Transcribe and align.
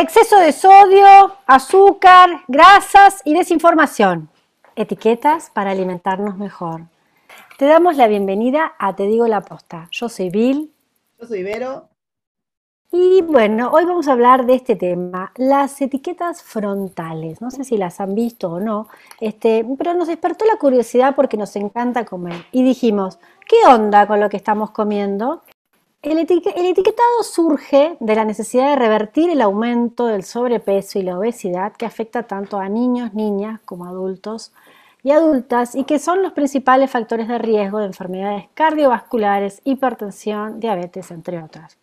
Exceso 0.00 0.40
de 0.40 0.50
sodio, 0.50 1.06
azúcar, 1.46 2.42
grasas 2.48 3.22
y 3.24 3.32
desinformación. 3.32 4.28
Etiquetas 4.74 5.50
para 5.50 5.70
alimentarnos 5.70 6.36
mejor. 6.36 6.88
Te 7.58 7.66
damos 7.66 7.96
la 7.96 8.08
bienvenida 8.08 8.74
a 8.80 8.96
Te 8.96 9.06
digo 9.06 9.28
la 9.28 9.42
posta. 9.42 9.86
Yo 9.92 10.08
soy 10.08 10.30
Bill. 10.30 10.72
Yo 11.20 11.26
soy 11.28 11.44
Vero. 11.44 11.88
Y 12.90 13.22
bueno, 13.22 13.70
hoy 13.70 13.84
vamos 13.84 14.08
a 14.08 14.12
hablar 14.12 14.46
de 14.46 14.54
este 14.54 14.74
tema, 14.74 15.32
las 15.36 15.80
etiquetas 15.80 16.42
frontales. 16.42 17.40
No 17.40 17.52
sé 17.52 17.62
si 17.62 17.76
las 17.76 18.00
han 18.00 18.16
visto 18.16 18.50
o 18.50 18.60
no, 18.60 18.88
este, 19.20 19.64
pero 19.78 19.94
nos 19.94 20.08
despertó 20.08 20.44
la 20.44 20.56
curiosidad 20.58 21.14
porque 21.14 21.36
nos 21.36 21.54
encanta 21.54 22.04
comer. 22.04 22.46
Y 22.50 22.64
dijimos, 22.64 23.20
¿qué 23.46 23.56
onda 23.68 24.08
con 24.08 24.18
lo 24.18 24.28
que 24.28 24.38
estamos 24.38 24.72
comiendo? 24.72 25.42
El, 26.04 26.18
etiquetado 26.18 27.22
surge 27.22 27.96
de 27.98 28.14
la 28.14 28.26
necesidad 28.26 28.68
de 28.68 28.76
revertir 28.76 29.30
el 29.30 29.40
aumento 29.40 30.04
del 30.04 30.22
sobrepeso 30.22 30.98
y 30.98 31.02
la 31.02 31.18
obesidad 31.18 31.72
que 31.72 31.86
afecta 31.86 32.24
tanto 32.24 32.58
a 32.58 32.68
niños, 32.68 33.14
niñas 33.14 33.58
como 33.64 33.86
adultos 33.86 34.52
y 35.02 35.12
adultas 35.12 35.74
y 35.74 35.84
que 35.84 35.98
son 35.98 36.22
los 36.22 36.34
principales 36.34 36.90
factores 36.90 37.26
de 37.26 37.38
riesgo 37.38 37.78
de 37.78 37.86
enfermedades 37.86 38.44
cardiovasculares, 38.52 39.62
hipertensión, 39.64 40.60
diabetes, 40.60 41.10
entre 41.10 41.42
otras. 41.42 41.78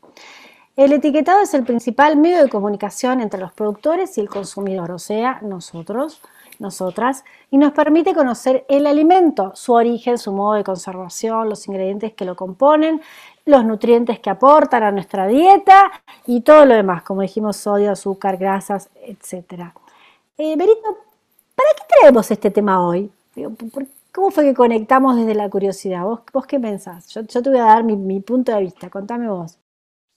El 0.77 0.93
etiquetado 0.93 1.41
es 1.41 1.53
el 1.55 1.63
principal 1.63 2.15
medio 2.15 2.43
de 2.43 2.49
comunicación 2.49 3.21
entre 3.21 3.39
los 3.39 3.51
productores 3.51 4.17
y 4.17 4.21
el 4.21 4.29
consumidor, 4.29 4.91
o 4.91 4.99
sea, 4.99 5.39
nosotros, 5.41 6.21
nosotras, 6.59 7.25
y 7.49 7.57
nos 7.57 7.73
permite 7.73 8.13
conocer 8.13 8.65
el 8.69 8.87
alimento, 8.87 9.51
su 9.55 9.73
origen, 9.73 10.17
su 10.17 10.31
modo 10.31 10.53
de 10.53 10.63
conservación, 10.63 11.49
los 11.49 11.67
ingredientes 11.67 12.13
que 12.13 12.23
lo 12.23 12.35
componen, 12.35 13.01
los 13.45 13.65
nutrientes 13.65 14.19
que 14.19 14.29
aportan 14.29 14.83
a 14.83 14.91
nuestra 14.91 15.27
dieta 15.27 15.91
y 16.25 16.41
todo 16.41 16.65
lo 16.65 16.75
demás, 16.75 17.03
como 17.03 17.21
dijimos, 17.21 17.57
sodio, 17.57 17.91
azúcar, 17.91 18.37
grasas, 18.37 18.89
etc. 19.03 19.73
Eh, 20.37 20.55
Berito, 20.55 20.97
¿para 21.55 21.69
qué 21.75 21.83
traemos 21.99 22.29
este 22.31 22.51
tema 22.51 22.85
hoy? 22.85 23.11
¿Cómo 24.11 24.29
fue 24.29 24.43
que 24.43 24.53
conectamos 24.53 25.15
desde 25.15 25.35
la 25.35 25.49
curiosidad? 25.49 26.03
¿Vos, 26.03 26.21
vos 26.33 26.45
qué 26.45 26.59
pensás? 26.59 27.07
Yo, 27.09 27.25
te 27.25 27.49
voy 27.49 27.59
a 27.59 27.65
dar 27.65 27.83
mi, 27.83 28.19
punto 28.19 28.53
de 28.53 28.61
vista, 28.61 28.89
contame 28.89 29.29
vos. 29.29 29.57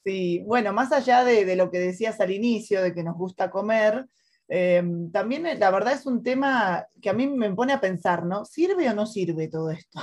Sí, 0.03 0.43
bueno, 0.45 0.73
más 0.73 0.91
allá 0.91 1.23
de, 1.23 1.55
lo 1.55 1.71
que 1.71 1.79
decías 1.79 2.19
al 2.19 2.31
inicio, 2.31 2.81
de 2.81 2.93
que 2.93 3.03
nos 3.03 3.15
gusta 3.15 3.49
comer, 3.49 4.07
em, 4.47 5.11
también 5.11 5.47
eh, 5.47 5.57
la 5.57 5.71
verdad 5.71 5.93
es 5.93 6.05
un 6.05 6.21
tema 6.21 6.85
que 7.01 7.09
a 7.09 7.13
mí 7.13 7.25
me 7.25 7.51
pone 7.53 7.73
a 7.73 7.81
pensar, 7.81 8.25
¿no? 8.25 8.45
¿Sirve 8.45 8.87
o 8.89 8.93
no 8.93 9.05
sirve 9.07 9.47
todo 9.47 9.71
esto? 9.71 9.99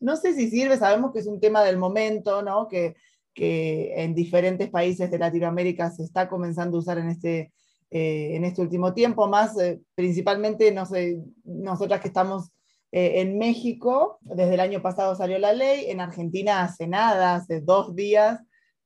No 0.00 0.16
sé 0.16 0.34
si 0.34 0.50
sirve, 0.50 0.76
sabemos 0.76 1.12
que 1.12 1.20
es 1.20 1.26
un 1.26 1.40
tema 1.40 1.62
del 1.62 1.76
momento, 1.76 2.42
¿no? 2.42 2.68
Que, 2.68 2.94
en 3.34 4.14
diferentes 4.14 4.68
países 4.68 5.10
de 5.10 5.18
Latinoamérica 5.18 5.90
se 5.90 6.02
está 6.02 6.28
comenzando 6.28 6.76
a 6.76 6.80
usar 6.80 6.98
en 6.98 7.08
este, 7.08 7.50
eh, 7.90 8.36
en 8.36 8.44
este 8.44 8.60
último 8.60 8.92
tiempo, 8.92 9.26
más 9.26 9.58
eh, 9.58 9.80
principalmente, 9.94 10.70
no 10.70 10.84
sé, 10.84 11.18
nosotras 11.44 12.02
que 12.02 12.08
estamos 12.08 12.52
eh, 12.90 13.22
en 13.22 13.38
México, 13.38 14.18
desde 14.20 14.52
el 14.52 14.60
año 14.60 14.82
pasado 14.82 15.14
salió 15.14 15.38
la 15.38 15.54
ley, 15.54 15.86
en 15.88 16.00
Argentina 16.00 16.62
hace 16.62 16.86
nada, 16.86 17.36
hace 17.36 17.62
dos 17.62 17.96
días 17.96 18.38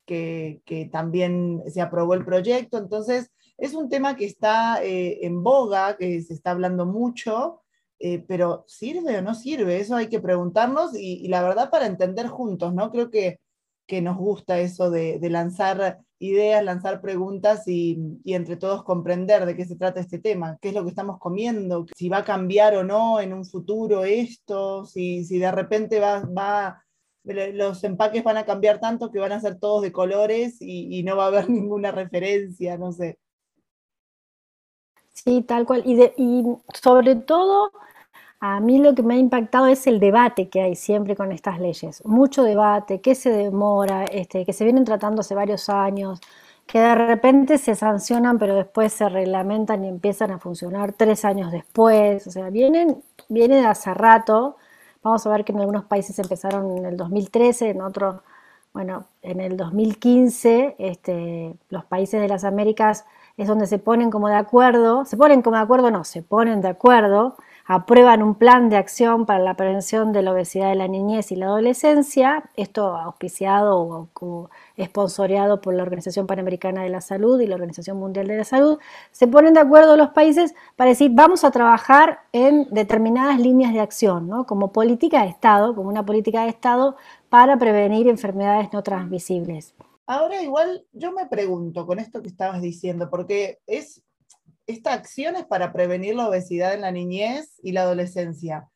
que, 0.05 0.61
que 0.63 0.85
también 0.85 1.61
se 1.67 1.81
aprobó 1.81 2.13
el 2.13 2.23
proyecto, 2.23 2.77
entonces 2.77 3.29
es 3.57 3.73
un 3.73 3.89
tema 3.89 4.15
que 4.15 4.25
está 4.25 4.79
en 4.81 5.43
boga, 5.43 5.97
que 5.97 6.21
se 6.21 6.33
está 6.33 6.51
hablando 6.51 6.85
mucho, 6.85 7.63
eh, 7.99 8.23
pero 8.27 8.63
¿sirve 8.67 9.17
o 9.17 9.21
no 9.21 9.33
sirve? 9.33 9.79
Eso 9.79 9.95
hay 9.95 10.07
que 10.07 10.19
preguntarnos 10.19 10.91
y, 10.95 11.27
la 11.27 11.41
verdad 11.41 11.69
para 11.69 11.87
entender 11.87 12.27
juntos, 12.27 12.73
¿no? 12.73 12.91
Creo 12.91 13.09
que, 13.09 13.39
que 13.87 14.01
nos 14.01 14.17
gusta 14.17 14.59
eso 14.59 14.91
de, 14.91 15.19
lanzar 15.29 15.99
ideas, 16.19 16.63
lanzar 16.63 17.01
preguntas 17.01 17.67
y, 17.67 18.19
entre 18.25 18.57
todos 18.57 18.83
comprender 18.83 19.45
de 19.45 19.55
qué 19.55 19.65
se 19.65 19.75
trata 19.77 19.99
este 19.99 20.19
tema, 20.19 20.57
qué 20.61 20.69
es 20.69 20.75
lo 20.75 20.83
que 20.83 20.89
estamos 20.89 21.19
comiendo, 21.19 21.85
si 21.95 22.09
va 22.09 22.17
a 22.19 22.25
cambiar 22.25 22.75
o 22.75 22.83
no 22.83 23.19
en 23.19 23.33
un 23.33 23.45
futuro 23.45 24.03
esto, 24.03 24.85
si, 24.85 25.23
si 25.25 25.39
de 25.39 25.51
repente 25.51 25.99
va, 25.99 26.21
va, 26.21 26.83
los 27.23 27.83
empaques 27.83 28.23
van 28.23 28.37
a 28.37 28.45
cambiar 28.45 28.79
tanto 28.79 29.11
que 29.11 29.19
van 29.19 29.31
a 29.31 29.39
ser 29.41 29.59
todos 29.59 29.81
de 29.81 29.91
colores 29.91 30.57
y, 30.61 30.99
y 30.99 31.03
no 31.03 31.17
va 31.17 31.25
a 31.25 31.27
haber 31.27 31.49
ninguna 31.49 31.91
referencia, 31.91 32.77
no 32.77 32.91
sé. 32.91 33.17
Sí, 35.23 35.41
tal 35.41 35.65
cual. 35.65 35.81
Y, 35.85 36.01
y 36.17 36.43
sobre 36.79 37.15
todo, 37.15 37.71
a 38.39 38.59
mí 38.61 38.79
lo 38.79 38.95
que 38.95 39.03
me 39.03 39.15
ha 39.15 39.17
impactado 39.17 39.67
es 39.67 39.87
el 39.87 39.99
debate 39.99 40.49
que 40.49 40.61
hay 40.61 40.75
siempre 40.75 41.15
con 41.15 41.31
estas 41.31 41.59
leyes. 41.59 42.03
Mucho 42.05 42.43
debate, 42.43 43.01
que 43.01 43.15
se 43.15 43.31
demora, 43.31 44.05
este, 44.05 44.45
que 44.45 44.53
se 44.53 44.65
vienen 44.65 44.85
tratando 44.85 45.21
hace 45.21 45.35
varios 45.35 45.69
años, 45.69 46.21
que 46.67 46.79
de 46.79 46.95
repente 46.95 47.57
se 47.57 47.75
sancionan, 47.75 48.39
pero 48.39 48.55
después 48.55 48.93
se 48.93 49.09
reglamentan 49.09 49.85
y 49.85 49.89
empiezan 49.89 50.31
a 50.31 50.39
funcionar 50.39 50.93
tres 50.93 51.25
años 51.25 51.51
después. 51.51 52.27
O 52.27 52.31
sea, 52.31 52.49
vienen, 52.51 53.03
vienen 53.29 53.65
hace 53.65 53.93
rato. 53.93 54.57
Vamos 55.03 55.25
a 55.27 55.31
ver 55.31 55.45
que 55.45 55.53
en 55.53 55.59
algunos 55.61 55.85
países 55.85 56.19
empezaron 56.19 56.77
en 56.77 56.85
el 56.85 56.97
2013, 56.97 57.71
en 57.71 57.81
otros, 57.81 58.21
bueno, 58.77 59.07
en 59.23 59.41
el 59.41 59.57
2015, 59.57 60.75
este, 60.77 61.55
los 61.69 61.83
países 61.85 62.21
de 62.21 62.27
las 62.27 62.43
Américas 62.43 63.05
es 63.35 63.47
donde 63.47 63.65
se 63.65 63.79
ponen 63.79 64.11
como 64.11 64.29
de 64.29 64.35
acuerdo, 64.35 65.03
se 65.03 65.17
ponen 65.17 65.41
como 65.41 65.57
de 65.57 65.63
acuerdo, 65.63 65.89
no, 65.89 66.03
se 66.03 66.21
ponen 66.21 66.61
de 66.61 66.67
acuerdo, 66.67 67.37
aprueban 67.67 68.23
un 68.23 68.35
plan 68.35 68.69
de 68.69 68.77
acción 68.77 69.25
para 69.25 69.39
la 69.39 69.55
prevención 69.55 70.13
de 70.13 70.21
la 70.21 70.31
obesidad 70.31 70.69
de 70.69 70.75
la 70.75 70.87
niñez 70.87 71.31
y 71.31 71.35
la 71.35 71.47
adolescencia, 71.47 72.49
esto 72.55 72.95
auspiciado 72.95 74.09
o, 74.13 74.49
esponsoreado 74.77 75.59
por 75.59 75.73
la 75.73 75.83
Organización 75.83 76.27
Panamericana 76.27 76.83
de 76.83 76.89
la 76.89 77.01
Salud 77.01 77.41
y 77.41 77.47
la 77.47 77.55
Organización 77.55 77.97
Mundial 77.97 78.27
de 78.27 78.37
la 78.37 78.43
Salud, 78.45 78.79
se 79.11 79.27
ponen 79.27 79.53
de 79.53 79.59
acuerdo 79.59 79.97
los 79.97 80.09
países 80.09 80.55
para 80.75 80.91
decir 80.91 81.11
vamos 81.13 81.43
a 81.43 81.51
trabajar 81.51 82.19
en 82.31 82.67
determinadas 82.71 83.39
líneas 83.39 83.73
de 83.73 83.81
acción, 83.81 84.29
¿no? 84.29 84.45
como 84.45 84.71
política 84.71 85.23
de 85.23 85.29
Estado, 85.29 85.75
como 85.75 85.89
una 85.89 86.05
política 86.05 86.43
de 86.43 86.49
Estado 86.49 86.95
para 87.29 87.57
prevenir 87.57 88.07
enfermedades 88.07 88.69
no 88.71 88.83
transmisibles. 88.83 89.75
Ahora 90.05 90.41
igual 90.41 90.85
yo 90.93 91.11
me 91.11 91.25
pregunto 91.25 91.85
con 91.85 91.99
esto 91.99 92.21
que 92.21 92.29
estabas 92.29 92.61
diciendo, 92.61 93.09
porque 93.09 93.59
es 93.67 94.03
esta 94.67 94.93
acción 94.93 95.37
es 95.37 95.45
para 95.45 95.71
prevenir 95.71 96.15
la 96.15 96.27
obesidad 96.27 96.73
en 96.73 96.81
la 96.81 96.91
niñez 96.91 97.59
y 97.63 97.71
la 97.71 97.83
adolescencia, 97.83 98.69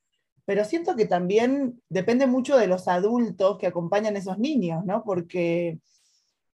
pero 0.46 0.64
siento 0.66 0.96
que 0.96 1.06
también 1.06 1.82
depende 1.90 2.28
mucho 2.28 2.58
de 2.58 2.68
los 2.68 2.88
adultos 2.88 3.58
que 3.58 3.68
acompañan 3.68 4.16
a 4.16 4.20
esos 4.20 4.40
niños, 4.40 4.84
¿no? 4.86 5.04
Porque, 5.04 5.80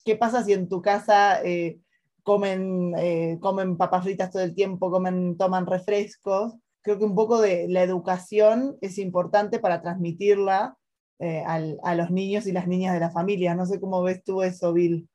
¿qué 0.05 0.17
pasa 0.17 0.45
si 0.45 0.53
en 0.53 0.69
tu 0.69 0.81
casa 0.81 1.43
eh, 1.43 1.81
comen, 2.23 2.95
eh, 2.97 3.39
comen 3.41 3.77
papas 3.77 4.05
fritas 4.05 4.31
todo 4.31 4.43
el 4.43 4.55
tiempo, 4.55 4.91
comen, 4.91 5.37
toman 5.37 5.67
refrescos? 5.67 6.55
Creo 6.81 6.99
que 6.99 7.05
un 7.05 7.15
poco 7.15 7.41
de 7.41 7.67
la 7.69 7.83
educación 7.83 8.77
es 8.81 8.99
importante 8.99 9.59
para 9.59 9.83
transmitirla 9.83 10.77
eh, 11.19 11.45
a 11.47 11.95
los 11.95 12.11
niños 12.11 12.47
y 12.47 12.53
las 12.53 12.67
niñas 12.69 12.95
de 12.95 13.01
la 13.01 13.11
familia. 13.11 13.55
No 13.55 13.67
sé 13.67 13.81
cómo 13.81 14.03
ves 14.03 14.23
tú 14.25 14.43
eso, 14.43 14.73
Bill. 14.73 15.09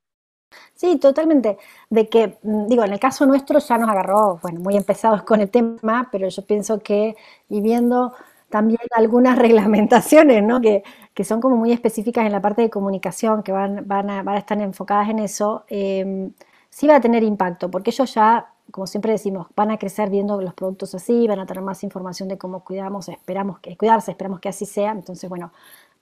Sí, 0.74 0.98
totalmente. 0.98 1.58
De 1.90 2.08
que, 2.08 2.38
mm, 2.42 2.66
digo, 2.66 2.84
en 2.84 2.92
el 2.92 3.00
caso 3.00 3.26
nuestro 3.26 3.58
ya 3.58 3.78
nos 3.78 3.88
agarró, 3.88 4.38
bueno, 4.42 4.60
muy 4.60 4.76
empezados 4.76 5.22
con 5.22 5.40
el 5.40 5.50
tema, 5.50 6.08
pero 6.10 6.28
yo 6.28 6.44
pienso 6.46 6.78
que 6.80 7.16
viviendo 7.48 8.12
también 8.48 8.80
algunas 8.96 9.38
reglamentaciones, 9.38 10.42
¿no? 10.42 10.60
Que, 10.60 10.82
que 11.14 11.24
son 11.24 11.40
como 11.40 11.56
muy 11.56 11.72
específicas 11.72 12.26
en 12.26 12.32
la 12.32 12.40
parte 12.40 12.62
de 12.62 12.70
comunicación, 12.70 13.42
que 13.42 13.52
van, 13.52 13.86
van, 13.86 14.10
a, 14.10 14.22
van 14.22 14.36
a 14.36 14.38
estar 14.38 14.60
enfocadas 14.60 15.08
en 15.08 15.18
eso, 15.20 15.64
eh, 15.68 16.30
sí 16.68 16.86
va 16.86 16.96
a 16.96 17.00
tener 17.00 17.22
impacto, 17.22 17.70
porque 17.70 17.90
ellos 17.90 18.12
ya, 18.14 18.52
como 18.70 18.86
siempre 18.86 19.12
decimos, 19.12 19.48
van 19.56 19.70
a 19.70 19.78
crecer 19.78 20.10
viendo 20.10 20.40
los 20.40 20.54
productos 20.54 20.94
así, 20.94 21.26
van 21.28 21.40
a 21.40 21.46
tener 21.46 21.62
más 21.62 21.82
información 21.84 22.28
de 22.28 22.38
cómo 22.38 22.64
cuidamos, 22.64 23.08
esperamos 23.08 23.58
que 23.60 23.76
cuidarse, 23.76 24.10
esperamos 24.12 24.40
que 24.40 24.48
así 24.48 24.66
sea. 24.66 24.92
Entonces, 24.92 25.28
bueno, 25.28 25.52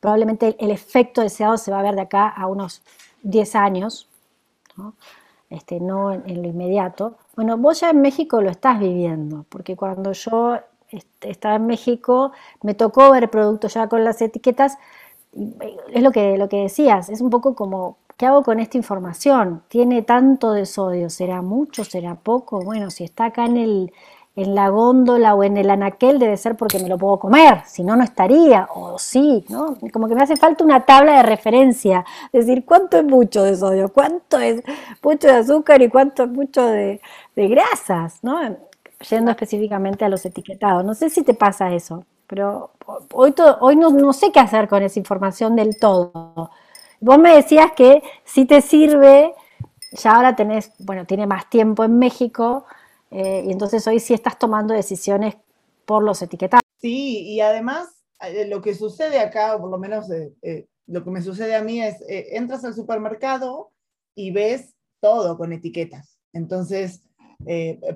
probablemente 0.01 0.57
el, 0.59 0.71
efecto 0.71 1.21
deseado 1.21 1.57
se 1.57 1.71
va 1.71 1.81
a 1.81 1.83
ver 1.83 1.95
de 1.95 2.03
acá 2.03 2.29
a 2.29 2.47
unos 2.47 2.83
10 3.23 3.55
años, 3.57 4.09
¿no? 4.77 4.95
Este, 5.51 5.81
no 5.81 6.13
en, 6.13 6.43
lo 6.43 6.49
inmediato. 6.49 7.17
Bueno, 7.35 7.57
vos 7.57 7.81
ya 7.81 7.91
en 7.91 8.03
México 8.03 8.41
lo 8.43 8.51
estás 8.51 8.79
viviendo, 8.79 9.47
porque 9.49 9.77
cuando 9.77 10.13
yo 10.13 10.59
estaba 11.21 11.57
en 11.57 11.67
México 11.67 12.33
me 12.63 12.75
tocó 12.75 13.11
ver 13.11 13.31
productos 13.31 13.75
ya 13.75 13.89
con 13.89 14.05
las 14.05 14.21
etiquetas, 14.23 14.79
es 15.93 16.03
lo 16.03 16.11
que, 16.11 16.37
lo 16.39 16.49
que 16.49 16.63
decías, 16.63 17.09
es 17.09 17.21
un 17.21 17.31
poco 17.31 17.55
como, 17.55 17.99
¿qué 18.17 18.27
hago 18.27 18.43
con 18.43 18.61
esta 18.61 18.77
información? 18.77 19.63
¿Tiene 19.69 20.03
tanto 20.03 20.53
de 20.53 20.67
sodio? 20.67 21.11
¿Será 21.11 21.43
mucho? 21.43 21.85
¿Será 21.85 22.15
poco? 22.15 22.61
Bueno, 22.61 22.91
si 22.91 23.05
está 23.05 23.27
acá 23.27 23.47
en 23.47 23.57
el, 23.57 23.93
en 24.43 24.55
la 24.55 24.69
góndola 24.69 25.35
o 25.35 25.43
en 25.43 25.57
el 25.57 25.69
anaquel 25.69 26.21
debe 26.21 26.37
ser 26.37 26.57
porque 26.57 26.79
me 26.79 26.89
lo 26.89 26.97
puedo 26.97 27.19
comer, 27.19 27.63
si 27.67 27.83
no, 27.83 27.97
no 27.97 28.05
estaría, 28.05 28.69
o 28.73 28.97
sí, 28.99 29.45
¿no? 29.49 29.77
Como 29.93 30.09
que 30.09 30.15
me 30.15 30.23
hace 30.23 30.37
falta 30.37 30.63
una 30.63 30.85
tabla 30.85 31.17
de 31.17 31.23
referencia, 31.25 32.05
decir, 32.33 32.65
cuánto 32.65 32.99
es 32.99 33.05
mucho 33.05 33.43
de 33.43 33.57
sodio, 33.57 33.93
cuánto 33.93 34.39
es 34.39 34.63
mucho 35.03 35.27
de 35.27 35.35
azúcar 35.35 35.83
y 35.83 35.89
cuánto 35.89 36.23
es 36.23 36.31
mucho 36.31 36.65
de, 36.65 37.01
grasas, 37.35 38.19
¿no? 38.23 38.39
Yendo 39.11 39.31
específicamente 39.31 40.05
a 40.05 40.09
los 40.09 40.25
etiquetados. 40.25 40.85
No 40.85 40.95
sé 40.95 41.11
si 41.11 41.23
te 41.23 41.35
pasa 41.35 41.73
eso, 41.73 42.05
pero 42.27 42.71
hoy, 43.13 43.35
hoy 43.61 43.77
no, 43.77 43.91
no 43.91 44.13
sé 44.13 44.31
qué 44.31 44.41
hacer 44.41 44.69
con 44.69 44.83
esa 44.83 44.99
información 45.01 45.57
del 45.57 45.79
todo. 45.79 46.51
Vos 47.01 47.19
me 47.19 47.35
decías 47.35 47.73
que 47.73 48.03
si 48.25 48.45
te 48.45 48.61
sirve 48.61 49.35
ya 49.93 50.17
ahora 50.17 50.37
tenés, 50.37 50.73
bueno, 50.79 51.07
tiene 51.07 51.27
más 51.27 51.49
tiempo 51.49 51.85
en 51.85 51.99
México 51.99 52.67
eh, 53.11 53.45
y 53.47 53.53
entonces 53.53 53.87
hoy 53.87 54.01
sí 54.01 54.15
estás 54.15 54.39
tomando 54.39 54.75
decisiones 54.75 55.37
por 55.85 56.03
los 56.03 56.21
etiquetados. 56.23 56.63
Sí, 56.77 57.23
y 57.23 57.41
además 57.41 57.89
eh, 58.21 58.47
lo 58.47 58.61
que 58.61 58.75
sucede 58.75 59.19
acá, 59.19 59.57
o 59.57 59.61
por 59.61 59.71
lo 59.71 59.79
menos 59.79 60.11
eh, 60.11 60.67
lo 60.87 61.05
que 61.05 61.11
me 61.11 61.23
sucede 61.23 61.55
a 61.55 61.63
mí 61.63 61.83
es, 61.83 61.97
entras 62.09 62.65
al 62.65 62.75
supermercado 62.75 63.73
y 64.15 64.31
ves 64.31 64.75
todo 65.01 65.37
con 65.37 65.53
etiquetas. 65.53 66.19
Entonces, 66.33 67.03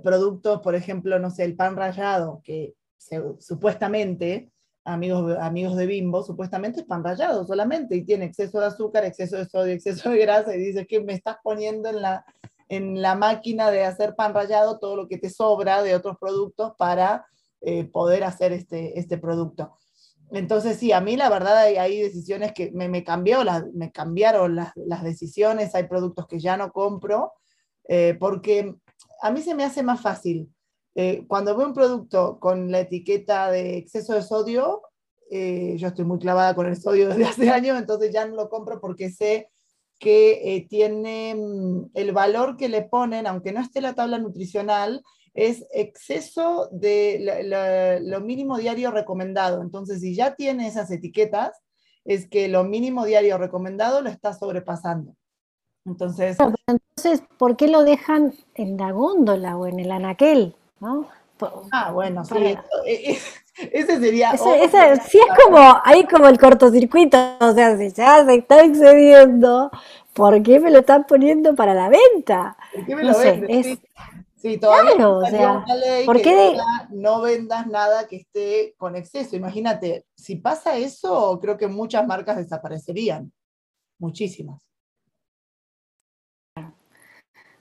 productos, 0.02 0.60
por 0.60 0.74
ejemplo, 0.74 1.18
no 1.18 1.30
sé, 1.30 1.44
el 1.44 1.56
pan 1.56 1.76
rallado, 1.76 2.40
que 2.44 2.74
supuestamente 3.40 4.52
amigos, 4.84 5.36
amigos 5.38 5.76
de 5.76 5.86
Bimbo, 5.86 6.22
supuestamente 6.22 6.80
es 6.80 6.86
pan 6.86 7.04
rallado 7.04 7.46
solamente 7.46 7.96
y 7.96 8.04
tiene 8.04 8.26
exceso 8.26 8.60
de 8.60 8.66
azúcar, 8.66 9.04
exceso 9.04 9.36
de 9.36 9.46
sodio, 9.46 9.72
exceso 9.72 10.10
de 10.10 10.18
grasa 10.18 10.54
y 10.54 10.58
dices 10.58 10.86
que 10.86 11.00
me 11.00 11.14
estás 11.14 11.36
poniendo 11.42 11.88
en 11.88 12.02
la, 12.02 12.24
en 12.68 13.02
la 13.02 13.14
máquina 13.14 13.70
de 13.70 13.84
hacer 13.84 14.14
pan 14.14 14.34
rallado 14.34 14.78
todo 14.78 14.96
lo 14.96 15.08
que 15.08 15.18
te 15.18 15.30
sobra 15.30 15.82
de 15.82 15.94
otros 15.94 16.16
productos 16.20 16.72
para 16.78 17.26
eh, 17.60 17.84
poder 17.84 18.24
hacer 18.24 18.52
este, 18.52 18.98
este 18.98 19.18
producto. 19.18 19.78
Entonces, 20.30 20.78
sí, 20.78 20.92
a 20.92 21.00
mí 21.00 21.16
la 21.16 21.28
verdad 21.28 21.58
hay, 21.58 22.00
decisiones 22.00 22.52
que 22.52 22.72
me, 22.72 22.88
me, 22.88 23.04
cambió, 23.04 23.40
me 23.74 23.92
cambiaron 23.92 24.56
las, 24.56 24.72
las, 24.76 25.02
decisiones, 25.02 25.74
hay 25.74 25.84
productos 25.84 26.26
que 26.26 26.40
ya 26.40 26.56
no 26.56 26.72
compro, 26.72 27.32
eh, 27.86 28.16
porque 28.18 28.74
a 29.20 29.30
mí 29.30 29.42
se 29.42 29.54
me 29.54 29.64
hace 29.64 29.82
más 29.82 30.00
fácil 30.00 30.48
eh, 30.94 31.24
cuando 31.28 31.56
veo 31.56 31.66
un 31.66 31.74
producto 31.74 32.38
con 32.40 32.70
la 32.70 32.80
etiqueta 32.80 33.50
de 33.50 33.76
exceso 33.76 34.14
de 34.14 34.22
sodio, 34.22 34.82
yo 35.30 35.88
estoy 35.88 36.04
muy 36.04 36.18
clavada 36.18 36.54
con 36.54 36.66
el 36.66 36.76
sodio 36.76 37.08
desde 37.08 37.24
hace 37.24 37.50
años, 37.50 37.78
entonces 37.78 38.12
ya 38.12 38.26
no 38.26 38.36
lo 38.36 38.50
compro 38.50 38.80
porque 38.80 39.10
sé 39.10 39.50
que 40.02 40.56
eh, 40.56 40.66
tiene 40.68 41.32
mm, 41.36 41.92
el 41.94 42.10
valor 42.10 42.56
que 42.56 42.68
le 42.68 42.82
ponen, 42.82 43.28
aunque 43.28 43.52
no 43.52 43.60
esté 43.60 43.80
la 43.80 43.94
tabla 43.94 44.18
nutricional, 44.18 45.04
es 45.32 45.64
exceso 45.72 46.68
de 46.72 48.00
lo 48.02 48.20
mínimo 48.20 48.58
diario 48.58 48.90
recomendado. 48.90 49.62
Entonces, 49.62 50.00
si 50.00 50.16
ya 50.16 50.34
tiene 50.34 50.66
esas 50.66 50.90
etiquetas, 50.90 51.56
es 52.04 52.28
que 52.28 52.48
lo 52.48 52.64
mínimo 52.64 53.04
diario 53.04 53.38
recomendado 53.38 54.02
lo 54.02 54.10
está 54.10 54.34
sobrepasando. 54.34 55.14
Entonces, 55.86 56.36
entonces 56.66 57.22
¿por 57.38 57.56
qué 57.56 57.68
lo 57.68 57.84
dejan 57.84 58.34
en 58.56 58.76
la 58.76 58.90
góndola 58.90 59.56
o 59.56 59.68
en 59.68 59.78
el 59.78 59.92
anaquel? 59.92 60.56
Ah, 61.70 61.92
bueno, 61.92 62.24
sí. 62.24 62.34
E, 62.86 63.12
e, 63.12 63.18
ese 63.56 64.00
sería. 64.00 64.32
Ese, 64.32 65.00
sí, 65.08 65.18
es 65.18 65.44
como, 65.44 65.58
ahí 65.84 66.04
como 66.06 66.28
el 66.28 66.38
cortocircuito. 66.38 67.18
O 67.40 67.52
sea, 67.52 67.76
si 67.76 67.90
ya 67.92 68.24
se 68.24 68.36
está 68.36 68.64
excediendo, 68.64 69.70
¿por 70.12 70.42
qué 70.42 70.60
me 70.60 70.70
lo 70.70 70.80
están 70.80 71.04
poniendo 71.04 71.54
para 71.54 71.74
la 71.74 71.88
venta? 71.88 72.56
¿Por 72.74 72.86
qué 72.86 72.96
me 72.96 73.04
lo 73.04 73.18
venden? 73.18 73.78
Sí, 74.42 74.58
todavía 74.58 74.96
claro, 74.96 75.18
o 75.18 75.26
sea, 75.26 75.64
¿por 76.04 76.20
qué 76.20 76.56
no 76.90 77.20
vendas 77.20 77.68
nada 77.68 78.08
que 78.08 78.16
esté 78.16 78.74
con 78.76 78.96
exceso. 78.96 79.36
Imagínate, 79.36 80.04
si 80.16 80.34
pasa 80.34 80.76
eso, 80.76 81.38
creo 81.40 81.56
que 81.56 81.68
muchas 81.68 82.04
marcas 82.04 82.38
desaparecerían. 82.38 83.32
Muchísimas. 84.00 84.60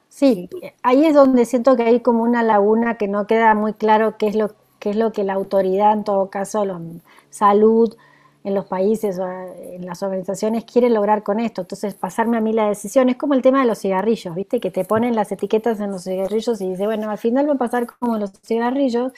Sí, 0.08 0.50
ahí 0.82 1.06
es 1.06 1.14
donde 1.14 1.46
siento 1.46 1.76
que 1.76 1.84
hay 1.84 2.00
como 2.00 2.24
una 2.24 2.42
laguna 2.42 2.98
que 2.98 3.08
no 3.08 3.28
queda 3.28 3.54
muy 3.54 3.74
claro 3.74 4.18
qué 4.18 4.28
es 4.28 4.36
lo, 4.36 4.56
qué 4.82 4.90
es 4.90 4.96
lo 4.98 5.12
que 5.14 5.24
la 5.24 5.34
autoridad, 5.34 5.94
en 5.94 6.04
todo 6.04 6.30
caso, 6.30 6.66
la 6.66 6.82
salud 7.30 7.96
en 8.44 8.56
los 8.56 8.66
países 8.66 9.20
o 9.20 9.28
en 9.30 9.86
las 9.86 10.02
organizaciones 10.02 10.66
quiere 10.66 10.90
lograr 10.90 11.22
con 11.24 11.40
esto. 11.40 11.62
Entonces, 11.62 11.94
pasarme 11.94 12.38
a 12.38 12.42
mí 12.42 12.52
la 12.52 12.68
decisión 12.68 13.08
es 13.10 13.16
como 13.18 13.36
el 13.36 13.44
tema 13.44 13.62
de 13.62 13.68
los 13.68 13.80
cigarrillos, 13.80 14.34
¿viste? 14.36 14.60
Que 14.60 14.72
te 14.72 14.84
ponen 14.84 15.16
las 15.16 15.32
etiquetas 15.32 15.80
en 15.80 15.92
los 15.92 16.04
cigarrillos 16.04 16.60
y 16.62 16.70
dice, 16.72 16.86
bueno, 16.88 17.12
al 17.12 17.20
final 17.20 17.48
va 17.48 17.54
a 17.54 17.58
pasar 17.58 17.86
como 18.00 18.18
los 18.18 18.32
cigarrillos. 18.44 19.14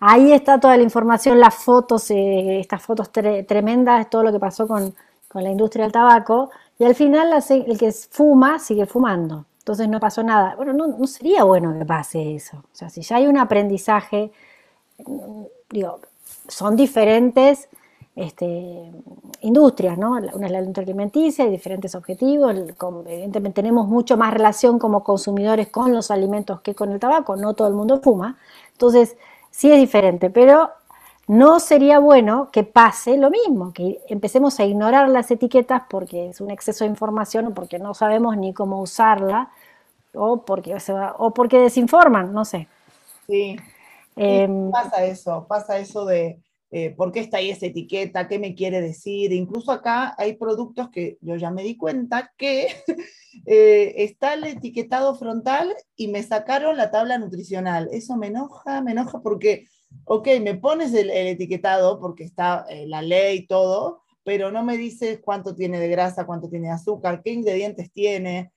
Ahí 0.00 0.32
está 0.32 0.60
toda 0.60 0.76
la 0.76 0.82
información, 0.82 1.40
las 1.40 1.54
fotos, 1.54 2.10
eh, 2.10 2.60
estas 2.60 2.82
fotos 2.82 3.10
tremendas, 3.10 4.10
todo 4.10 4.22
lo 4.22 4.32
que 4.32 4.38
pasó 4.38 4.68
con, 4.68 4.94
con, 5.28 5.42
la 5.42 5.50
industria 5.50 5.84
del 5.86 5.92
tabaco. 5.92 6.50
Y 6.78 6.84
al 6.84 6.94
final 6.94 7.30
el 7.48 7.78
que 7.78 7.90
fuma 7.92 8.58
sigue 8.58 8.84
fumando 8.86 9.46
entonces 9.66 9.88
no 9.88 9.98
pasó 9.98 10.22
nada. 10.22 10.54
Bueno, 10.54 10.72
no, 10.72 11.06
sería 11.08 11.42
bueno 11.42 11.76
que 11.76 11.84
pase 11.84 12.36
eso. 12.36 12.58
O 12.58 12.68
sea, 12.70 12.88
si 12.88 13.02
ya 13.02 13.16
hay 13.16 13.26
un 13.26 13.36
aprendizaje, 13.36 14.30
son 16.48 16.76
diferentes 16.76 17.68
este, 18.16 18.90
industrias, 19.42 19.98
¿no? 19.98 20.12
Una 20.12 20.46
es 20.46 20.52
la 20.52 20.58
industria 20.60 20.84
alimenticia, 20.84 21.44
hay 21.44 21.50
diferentes 21.50 21.94
objetivos, 21.94 22.54
evidentemente 22.54 23.62
tenemos 23.62 23.86
mucho 23.86 24.16
más 24.16 24.32
relación 24.32 24.78
como 24.78 25.04
consumidores 25.04 25.68
con 25.68 25.92
los 25.92 26.10
alimentos 26.10 26.62
que 26.62 26.74
con 26.74 26.92
el 26.92 26.98
tabaco, 26.98 27.36
no 27.36 27.54
todo 27.54 27.68
el 27.68 27.74
mundo 27.74 28.00
fuma, 28.00 28.38
entonces 28.72 29.16
sí 29.50 29.70
es 29.70 29.78
diferente, 29.78 30.30
pero 30.30 30.70
no 31.28 31.60
sería 31.60 31.98
bueno 31.98 32.50
que 32.52 32.64
pase 32.64 33.18
lo 33.18 33.30
mismo, 33.30 33.72
que 33.72 34.00
empecemos 34.08 34.58
a 34.60 34.64
ignorar 34.64 35.10
las 35.10 35.30
etiquetas 35.30 35.82
porque 35.90 36.30
es 36.30 36.40
un 36.40 36.50
exceso 36.50 36.84
de 36.84 36.90
información 36.90 37.48
o 37.48 37.54
porque 37.54 37.78
no 37.78 37.92
sabemos 37.94 38.36
ni 38.36 38.54
cómo 38.54 38.80
usarla 38.80 39.50
o 40.14 40.42
porque, 40.42 40.74
o 41.18 41.34
porque 41.34 41.58
desinforman, 41.58 42.32
no 42.32 42.44
sé. 42.44 42.68
Sí. 43.26 43.56
Em, 44.16 44.70
pasa 44.70 45.04
eso, 45.04 45.46
pasa 45.48 45.78
eso 45.78 46.04
de 46.06 46.40
eh, 46.70 46.90
por 46.90 47.12
qué 47.12 47.20
está 47.20 47.38
ahí 47.38 47.50
esa 47.50 47.66
etiqueta, 47.66 48.28
qué 48.28 48.38
me 48.38 48.54
quiere 48.54 48.80
decir. 48.80 49.32
Incluso 49.32 49.70
acá 49.70 50.14
hay 50.18 50.34
productos 50.34 50.90
que 50.90 51.18
yo 51.20 51.36
ya 51.36 51.50
me 51.50 51.62
di 51.62 51.76
cuenta 51.76 52.32
que 52.36 52.68
eh, 53.46 53.94
está 53.98 54.34
el 54.34 54.44
etiquetado 54.44 55.14
frontal 55.14 55.74
y 55.94 56.08
me 56.08 56.22
sacaron 56.22 56.76
la 56.76 56.90
tabla 56.90 57.18
nutricional. 57.18 57.88
Eso 57.92 58.16
me 58.16 58.28
enoja, 58.28 58.82
me 58.82 58.92
enoja 58.92 59.20
porque 59.20 59.66
ok, 60.04 60.28
me 60.42 60.54
pones 60.54 60.94
el, 60.94 61.10
etiquetado 61.10 62.00
porque 62.00 62.24
está 62.24 62.66
eh, 62.68 62.86
la 62.86 63.02
ley 63.02 63.38
y 63.38 63.46
todo, 63.46 64.02
pero 64.24 64.50
no 64.50 64.64
me 64.64 64.76
dices 64.76 65.20
cuánto 65.22 65.54
tiene 65.54 65.78
de 65.78 65.88
grasa, 65.88 66.26
cuánto 66.26 66.48
tiene 66.48 66.68
de 66.68 66.74
azúcar, 66.74 67.22
qué 67.22 67.30
ingredientes 67.32 67.92
tiene. 67.92 68.52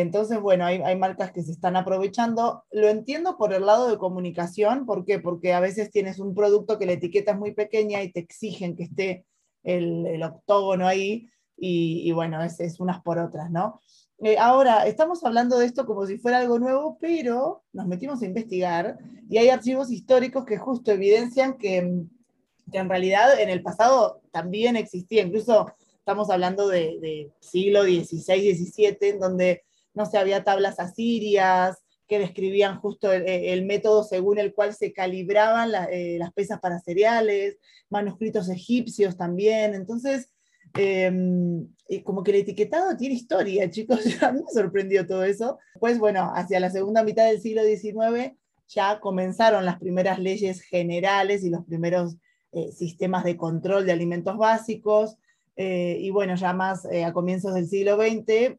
Entonces, 0.00 0.40
bueno, 0.40 0.64
hay, 0.64 0.80
hay, 0.82 0.96
marcas 0.96 1.32
que 1.32 1.42
se 1.42 1.52
están 1.52 1.76
aprovechando. 1.76 2.64
Lo 2.70 2.88
entiendo 2.88 3.36
por 3.36 3.52
el 3.52 3.66
lado 3.66 3.88
de 3.88 3.98
comunicación, 3.98 4.86
¿por 4.86 5.04
qué? 5.04 5.18
Porque 5.18 5.52
a 5.52 5.60
veces 5.60 5.90
tienes 5.90 6.18
un 6.18 6.34
producto 6.34 6.78
que 6.78 6.86
la 6.86 6.92
etiqueta 6.92 7.32
es 7.32 7.38
muy 7.38 7.52
pequeña 7.52 8.02
y 8.02 8.12
te 8.12 8.20
exigen 8.20 8.76
que 8.76 8.84
esté 8.84 9.26
el, 9.62 10.06
el 10.06 10.22
octógono 10.22 10.86
ahí, 10.86 11.28
y, 11.64 12.10
bueno, 12.10 12.42
es, 12.42 12.58
es 12.58 12.80
unas 12.80 13.02
por 13.02 13.18
otras, 13.18 13.50
¿no? 13.50 13.80
Eh, 14.18 14.36
ahora, 14.38 14.86
estamos 14.86 15.24
hablando 15.24 15.58
de 15.58 15.66
esto 15.66 15.86
como 15.86 16.06
si 16.06 16.18
fuera 16.18 16.38
algo 16.38 16.58
nuevo, 16.58 16.98
pero 17.00 17.62
nos 17.72 17.86
metimos 17.86 18.22
a 18.22 18.26
investigar 18.26 18.98
y 19.28 19.38
hay 19.38 19.48
archivos 19.48 19.90
históricos 19.90 20.44
que 20.44 20.58
justo 20.58 20.90
evidencian 20.90 21.56
que, 21.58 21.78
en 21.78 22.88
realidad 22.88 23.40
en 23.40 23.48
el 23.48 23.62
pasado 23.62 24.20
también 24.30 24.76
existía, 24.76 25.22
incluso 25.22 25.72
estamos 25.98 26.30
hablando 26.30 26.68
de, 26.68 27.30
siglo 27.40 27.82
XVI, 27.84 28.54
XVII, 28.54 28.96
en 29.00 29.20
donde 29.20 29.62
no 29.94 30.06
se 30.06 30.18
había 30.18 30.44
tablas 30.44 30.80
asirias 30.80 31.78
que 32.08 32.18
describían 32.18 32.78
justo 32.80 33.12
el, 33.12 33.64
método 33.64 34.04
según 34.04 34.38
el 34.38 34.52
cual 34.52 34.74
se 34.74 34.92
calibraban 34.92 35.70
eh, 35.90 36.16
las 36.18 36.32
pesas 36.32 36.60
para 36.60 36.78
cereales, 36.80 37.58
manuscritos 37.88 38.50
egipcios 38.50 39.16
también. 39.16 39.74
Entonces, 39.74 40.28
Em, 40.74 41.68
como 42.04 42.22
que 42.22 42.30
el 42.30 42.38
etiquetado 42.38 42.96
tiene 42.96 43.14
historia, 43.14 43.70
chicos, 43.70 43.98
a 44.22 44.32
mí 44.32 44.40
me 44.40 44.52
sorprendió 44.52 45.06
todo 45.06 45.24
eso. 45.24 45.58
Pues 45.78 45.98
bueno, 45.98 46.32
hacia 46.34 46.60
la 46.60 46.70
segunda 46.70 47.04
mitad 47.04 47.26
del 47.26 47.40
siglo 47.40 47.62
XIX 47.62 48.34
ya 48.68 49.00
comenzaron 49.00 49.66
las 49.66 49.78
primeras 49.78 50.18
leyes 50.18 50.62
generales 50.62 51.44
y 51.44 51.50
los 51.50 51.64
primeros 51.66 52.16
eh, 52.52 52.72
sistemas 52.72 53.24
de 53.24 53.36
control 53.36 53.84
de 53.84 53.92
alimentos 53.92 54.36
básicos. 54.38 55.18
Eh, 55.56 55.98
y 56.00 56.10
bueno, 56.10 56.36
ya 56.36 56.54
más 56.54 56.86
eh, 56.86 57.04
a 57.04 57.12
comienzos 57.12 57.52
del 57.54 57.68
siglo 57.68 57.96
XX, 57.96 58.56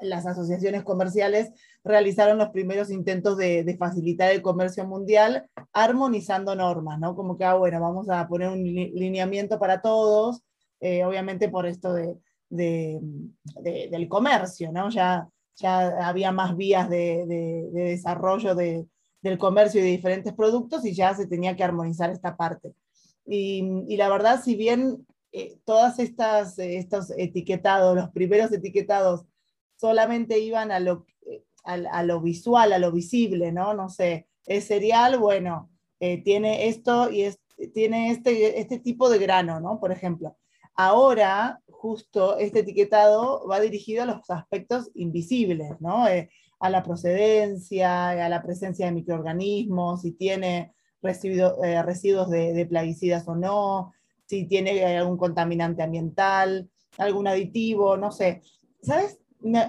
las 0.00 0.26
asociaciones 0.26 0.84
comerciales 0.84 1.50
realizaron 1.84 2.38
los 2.38 2.50
primeros 2.50 2.90
intentos 2.90 3.36
de, 3.36 3.64
de, 3.64 3.76
facilitar 3.76 4.30
el 4.30 4.42
comercio 4.42 4.86
mundial 4.86 5.48
armonizando 5.72 6.54
normas, 6.54 6.98
¿no? 6.98 7.14
Como 7.14 7.36
que, 7.36 7.44
ah, 7.44 7.54
bueno, 7.54 7.80
vamos 7.80 8.08
a 8.08 8.28
poner 8.28 8.48
un 8.48 8.62
lineamiento 8.62 9.58
para 9.58 9.80
todos, 9.80 10.42
eh, 10.80 11.04
obviamente 11.04 11.48
por 11.48 11.66
esto 11.66 11.92
de, 11.92 12.16
del 12.50 14.08
comercio, 14.08 14.70
¿no? 14.72 14.90
Ya, 14.90 15.28
ya 15.56 16.08
había 16.08 16.32
más 16.32 16.56
vías 16.56 16.88
de, 16.88 17.68
desarrollo 17.72 18.54
del 18.54 19.38
comercio 19.38 19.80
y 19.80 19.84
de 19.84 19.90
diferentes 19.90 20.32
productos 20.32 20.84
y 20.84 20.94
ya 20.94 21.14
se 21.14 21.26
tenía 21.26 21.56
que 21.56 21.64
armonizar 21.64 22.10
esta 22.10 22.36
parte. 22.36 22.74
Y, 23.26 23.96
la 23.96 24.08
verdad, 24.08 24.40
si 24.42 24.54
bien 24.56 25.06
eh, 25.32 25.58
todas 25.64 25.98
estas 25.98 26.58
estos 26.58 27.12
etiquetados, 27.18 27.94
los 27.94 28.10
primeros 28.10 28.52
etiquetados, 28.52 29.24
solamente 29.78 30.38
iban 30.38 30.70
a 30.72 30.80
lo, 30.80 31.06
a, 31.64 32.02
lo 32.02 32.20
visual, 32.20 32.72
a 32.72 32.78
lo 32.78 32.92
visible, 32.92 33.52
¿no? 33.52 33.74
No 33.74 33.88
sé, 33.88 34.28
es 34.46 34.66
cereal, 34.66 35.18
bueno, 35.18 35.70
tiene 35.98 36.68
esto 36.68 37.10
y 37.10 37.22
es, 37.22 37.40
tiene 37.74 38.10
este, 38.10 38.60
este 38.60 38.78
tipo 38.78 39.08
de 39.10 39.18
grano, 39.18 39.60
¿no? 39.60 39.80
Por 39.80 39.92
ejemplo. 39.92 40.36
Ahora, 40.74 41.60
justo 41.66 42.38
este 42.38 42.60
etiquetado 42.60 43.46
va 43.48 43.60
dirigido 43.60 44.02
a 44.02 44.06
los 44.06 44.30
aspectos 44.30 44.90
invisibles, 44.94 45.80
¿no? 45.80 46.06
Eh, 46.08 46.30
a 46.60 46.70
la 46.70 46.82
procedencia, 46.82 48.10
a 48.10 48.28
la 48.28 48.42
presencia 48.42 48.86
de 48.86 48.92
microorganismos, 48.92 50.02
si 50.02 50.12
tiene 50.12 50.72
eh, 51.02 51.82
residuos 51.82 52.30
de, 52.30 52.66
plaguicidas 52.68 53.26
o 53.28 53.36
no, 53.36 53.92
si 54.26 54.46
tiene 54.46 54.84
algún 54.96 55.16
contaminante 55.16 55.82
ambiental, 55.82 56.68
algún 56.96 57.28
aditivo, 57.28 57.96
no 57.96 58.10
sé. 58.10 58.42
¿Sabes? 58.82 59.20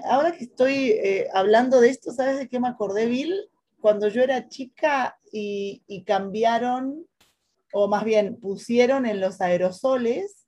Ahora 0.04 0.32
que 0.32 0.44
estoy 0.44 0.90
eh, 0.90 1.28
hablando 1.32 1.80
de 1.80 1.90
esto, 1.90 2.12
¿sabes 2.12 2.38
de 2.38 2.48
qué 2.48 2.60
me 2.60 2.68
acordé, 2.68 3.06
Bill? 3.06 3.34
Cuando 3.80 4.08
yo 4.08 4.22
era 4.22 4.48
chica 4.48 5.18
y, 5.32 5.82
y 5.86 6.04
cambiaron, 6.04 7.06
o 7.72 7.88
más 7.88 8.04
bien 8.04 8.38
pusieron 8.40 9.06
en 9.06 9.20
los 9.20 9.40
aerosoles, 9.40 10.46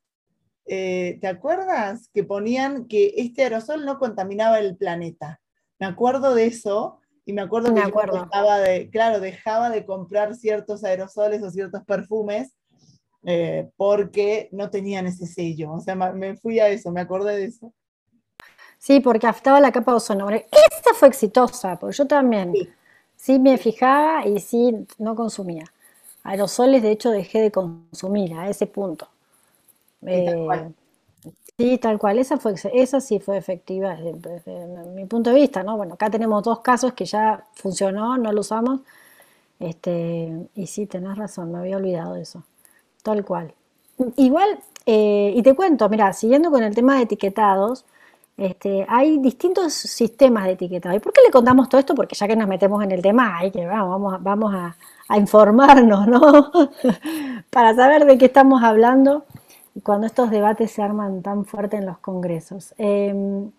eh, 0.66 1.18
¿te 1.20 1.26
acuerdas? 1.26 2.08
Que 2.12 2.24
ponían 2.24 2.86
que 2.86 3.14
este 3.16 3.42
aerosol 3.42 3.84
no 3.84 3.98
contaminaba 3.98 4.58
el 4.58 4.76
planeta. 4.76 5.40
Me 5.78 5.86
acuerdo 5.86 6.34
de 6.34 6.46
eso 6.46 7.00
y 7.24 7.32
me 7.32 7.42
acuerdo 7.42 7.74
que 7.74 7.80
dejaba 7.80 8.60
de, 8.60 8.90
claro, 8.90 9.20
dejaba 9.20 9.70
de 9.70 9.84
comprar 9.84 10.34
ciertos 10.34 10.84
aerosoles 10.84 11.42
o 11.42 11.50
ciertos 11.50 11.84
perfumes 11.84 12.56
eh, 13.24 13.70
porque 13.76 14.48
no 14.52 14.70
tenían 14.70 15.06
ese 15.06 15.26
sello. 15.26 15.72
O 15.72 15.80
sea, 15.80 15.94
me 15.94 16.36
fui 16.36 16.60
a 16.60 16.68
eso, 16.68 16.92
me 16.92 17.00
acordé 17.00 17.36
de 17.36 17.44
eso. 17.44 17.72
Sí, 18.82 18.98
porque 18.98 19.28
afectaba 19.28 19.60
la 19.60 19.70
capa 19.70 19.92
de 19.92 19.98
ozono. 19.98 20.28
Esta 20.28 20.92
fue 20.94 21.06
exitosa, 21.06 21.78
porque 21.78 21.96
yo 21.98 22.06
también 22.08 22.52
sí. 23.14 23.38
me 23.38 23.56
fijaba 23.56 24.26
y 24.26 24.40
sí 24.40 24.74
no 24.98 25.14
consumía. 25.14 25.66
Aerosoles, 26.24 26.82
de 26.82 26.90
hecho, 26.90 27.12
dejé 27.12 27.42
de 27.42 27.52
consumir 27.52 28.34
a 28.34 28.48
ese 28.48 28.66
punto. 28.66 29.06
Eh, 30.04 30.68
sí, 31.56 31.78
tal 31.78 32.00
cual. 32.00 32.18
Esa, 32.18 32.38
fue, 32.38 32.54
esa 32.74 33.00
sí 33.00 33.20
fue 33.20 33.36
efectiva 33.36 33.94
desde, 33.94 34.66
mi 34.96 35.04
punto 35.04 35.30
de 35.30 35.36
vista, 35.36 35.62
¿no? 35.62 35.76
Bueno, 35.76 35.94
acá 35.94 36.10
tenemos 36.10 36.42
dos 36.42 36.58
casos 36.58 36.92
que 36.92 37.04
ya 37.04 37.44
funcionó, 37.54 38.18
no 38.18 38.32
lo 38.32 38.40
usamos. 38.40 38.80
Este, 39.60 40.48
y 40.56 40.66
sí, 40.66 40.86
tenés 40.86 41.16
razón, 41.16 41.52
me 41.52 41.58
había 41.58 41.76
olvidado 41.76 42.14
de 42.14 42.22
eso. 42.22 42.42
Tal 43.04 43.24
cual. 43.24 43.54
Igual, 44.16 44.58
eh, 44.86 45.32
y 45.36 45.40
te 45.44 45.54
cuento, 45.54 45.88
mira, 45.88 46.12
siguiendo 46.12 46.50
con 46.50 46.64
el 46.64 46.74
tema 46.74 46.96
de 46.96 47.02
etiquetados, 47.02 47.84
este, 48.36 48.86
hay 48.88 49.18
distintos 49.18 49.74
sistemas 49.74 50.44
de 50.44 50.52
etiquetado. 50.52 50.96
¿Y 50.96 51.00
por 51.00 51.12
qué 51.12 51.20
le 51.24 51.30
contamos 51.30 51.68
todo 51.68 51.78
esto? 51.78 51.94
Porque 51.94 52.14
ya 52.14 52.26
que 52.26 52.36
nos 52.36 52.48
metemos 52.48 52.82
en 52.82 52.92
el 52.92 53.02
tema, 53.02 53.38
hay 53.38 53.50
que, 53.50 53.66
vamos, 53.66 54.54
a, 54.54 54.76
informarnos, 55.18 56.08
¿no? 56.08 56.20
Para 57.50 57.74
saber 57.74 58.06
de 58.06 58.16
qué 58.16 58.26
estamos 58.26 58.62
hablando 58.62 59.26
cuando 59.82 60.06
estos 60.06 60.30
debates 60.30 60.70
se 60.70 60.82
arman 60.82 61.22
tan 61.22 61.44
fuerte 61.44 61.76
en 61.76 61.86
los 61.86 61.98
congresos. 61.98 62.74
Em, 62.78 63.50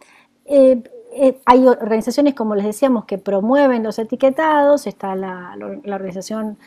eh, 0.45 0.81
eh, 1.15 1.39
hay 1.45 1.67
organizaciones, 1.67 2.33
como 2.33 2.55
les 2.55 2.65
decíamos, 2.65 3.05
que 3.05 3.17
promueven 3.19 3.83
los 3.83 3.99
etiquetados, 3.99 4.87
está 4.87 5.15
la, 5.15 5.55
Organización 5.85 6.57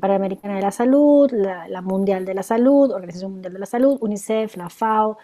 Panamericana 0.00 0.56
de 0.56 0.62
la 0.62 0.70
Salud, 0.70 1.30
la, 1.32 1.80
Mundial 1.82 2.24
de 2.24 2.34
la 2.34 2.42
Salud, 2.42 2.92
Organización 2.92 3.32
Mundial 3.32 3.52
de 3.54 3.58
la 3.58 3.66
Salud, 3.66 3.98
UNICEF, 4.00 4.56
la 4.56 4.70
FAO. 4.70 5.18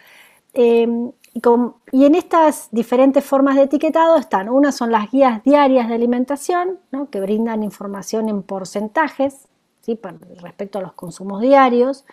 Em, 0.53 1.13
y, 1.33 2.05
en 2.05 2.15
estas 2.15 2.69
diferentes 2.73 3.25
formas 3.25 3.57
de 3.57 3.63
etiquetado 3.63 4.17
están, 4.17 4.49
unas 4.49 4.77
son 4.77 4.91
las 4.91 5.11
guías 5.11 5.43
diarias 5.45 5.89
de 5.89 5.95
alimentación, 5.95 6.79
que 7.11 7.21
brindan 7.21 7.63
información 7.63 8.29
en 8.29 8.43
porcentajes 8.43 9.49
¿sí? 9.81 9.99
respecto 10.41 10.79
a 10.79 10.83
los 10.83 10.93
consumos 10.95 11.41
diarios. 11.41 12.05